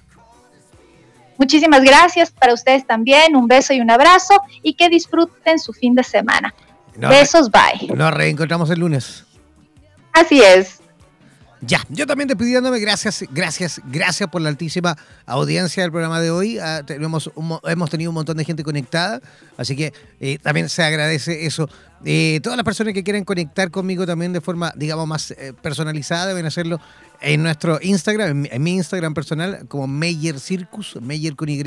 [1.37, 3.35] Muchísimas gracias para ustedes también.
[3.35, 6.53] Un beso y un abrazo y que disfruten su fin de semana.
[6.95, 7.87] No, Besos, bye.
[7.95, 9.25] Nos reencontramos el lunes.
[10.13, 10.83] Así es.
[11.65, 16.59] Ya, yo también despidiéndome, gracias, gracias, gracias por la altísima audiencia del programa de hoy.
[16.59, 16.81] Ah,
[17.63, 19.21] hemos tenido un montón de gente conectada,
[19.55, 21.69] así que eh, también se agradece eso.
[22.03, 26.27] Eh, todas las personas que quieran conectar conmigo también de forma, digamos, más eh, personalizada
[26.27, 26.81] deben hacerlo
[27.21, 31.63] en nuestro Instagram, en mi, en mi Instagram personal, como Meyer Circus, Meyer con Y,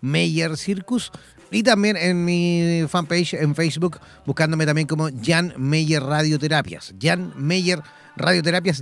[0.00, 1.10] Meyer Circus.
[1.52, 6.94] Y también en mi fanpage en Facebook, buscándome también como Jan Meyer Radioterapias.
[7.00, 8.01] Jan Meyer Radioterapias,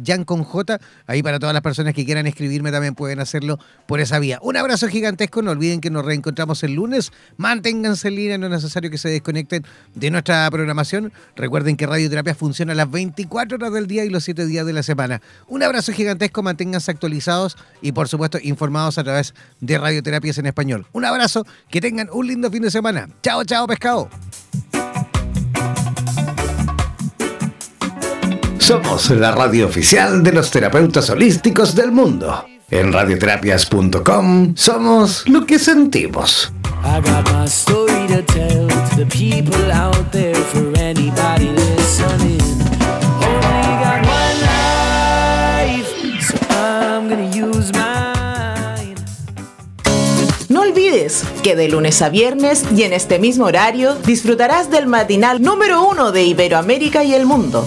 [0.05, 0.79] Jan con J.
[1.07, 4.39] Ahí para todas las personas que quieran escribirme también pueden hacerlo por esa vía.
[4.43, 5.43] Un abrazo gigantesco.
[5.43, 7.13] No olviden que nos reencontramos el lunes.
[7.37, 11.13] Manténganse en línea, no es necesario que se desconecten de nuestra programación.
[11.37, 14.83] Recuerden que Radioterapias funciona las 24 horas del día y los 7 días de la
[14.83, 15.21] semana.
[15.49, 16.43] Un abrazo gigantesco.
[16.43, 20.87] Manténganse actualizados y, por supuesto, informados a través de Radioterapias en español.
[20.93, 21.47] Un abrazo.
[21.71, 23.09] Que tengan un lindo fin de semana.
[23.23, 24.09] Chao, chao, pescado.
[28.71, 32.47] Somos la radio oficial de los terapeutas holísticos del mundo.
[32.71, 36.53] En radioterapias.com somos lo que sentimos.
[36.85, 42.41] I got my story to tell to the people out there for anybody listening.
[43.19, 44.39] Only got one
[45.67, 48.95] life, so I'm gonna use mine.
[50.49, 55.43] No olvides que de lunes a viernes y en este mismo horario disfrutarás del matinal
[55.43, 57.67] número uno de Iberoamérica y el mundo.